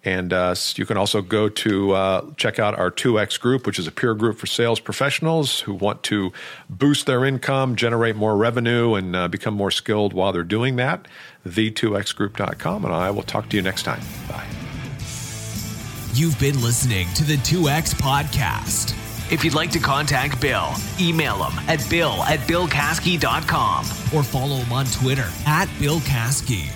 and 0.04 0.32
uh, 0.32 0.54
you 0.76 0.86
can 0.86 0.96
also 0.96 1.20
go 1.20 1.48
to 1.48 1.92
uh, 1.92 2.26
check 2.36 2.58
out 2.58 2.78
our 2.78 2.90
2X 2.90 3.40
group, 3.40 3.66
which 3.66 3.78
is 3.78 3.86
a 3.86 3.92
peer 3.92 4.14
group 4.14 4.38
for 4.38 4.46
sales 4.46 4.78
professionals 4.80 5.60
who 5.60 5.74
want 5.74 6.02
to 6.04 6.32
boost 6.70 7.06
their 7.06 7.24
income, 7.24 7.74
generate 7.74 8.14
more 8.14 8.36
revenue, 8.36 8.94
and 8.94 9.16
uh, 9.16 9.28
become 9.28 9.54
more 9.54 9.70
skilled 9.70 10.12
while 10.12 10.32
they're 10.32 10.42
doing 10.44 10.76
that. 10.76 11.08
The2xgroup.com. 11.46 12.84
And 12.84 12.94
I 12.94 13.10
will 13.10 13.22
talk 13.22 13.48
to 13.50 13.56
you 13.56 13.62
next 13.62 13.82
time. 13.82 14.00
Bye. 14.28 14.46
You've 16.14 16.38
been 16.38 16.60
listening 16.62 17.06
to 17.14 17.24
the 17.24 17.36
2X 17.36 17.94
Podcast. 17.94 18.94
If 19.30 19.44
you'd 19.44 19.54
like 19.54 19.70
to 19.72 19.78
contact 19.78 20.40
Bill, 20.40 20.72
email 20.98 21.44
him 21.44 21.58
at 21.68 21.84
bill 21.90 22.22
at 22.24 22.38
billcaskey.com 22.40 23.84
or 24.14 24.22
follow 24.22 24.56
him 24.56 24.72
on 24.72 24.86
Twitter 24.86 25.28
at 25.46 25.68
Bill 25.78 26.00
Caskey. 26.00 26.70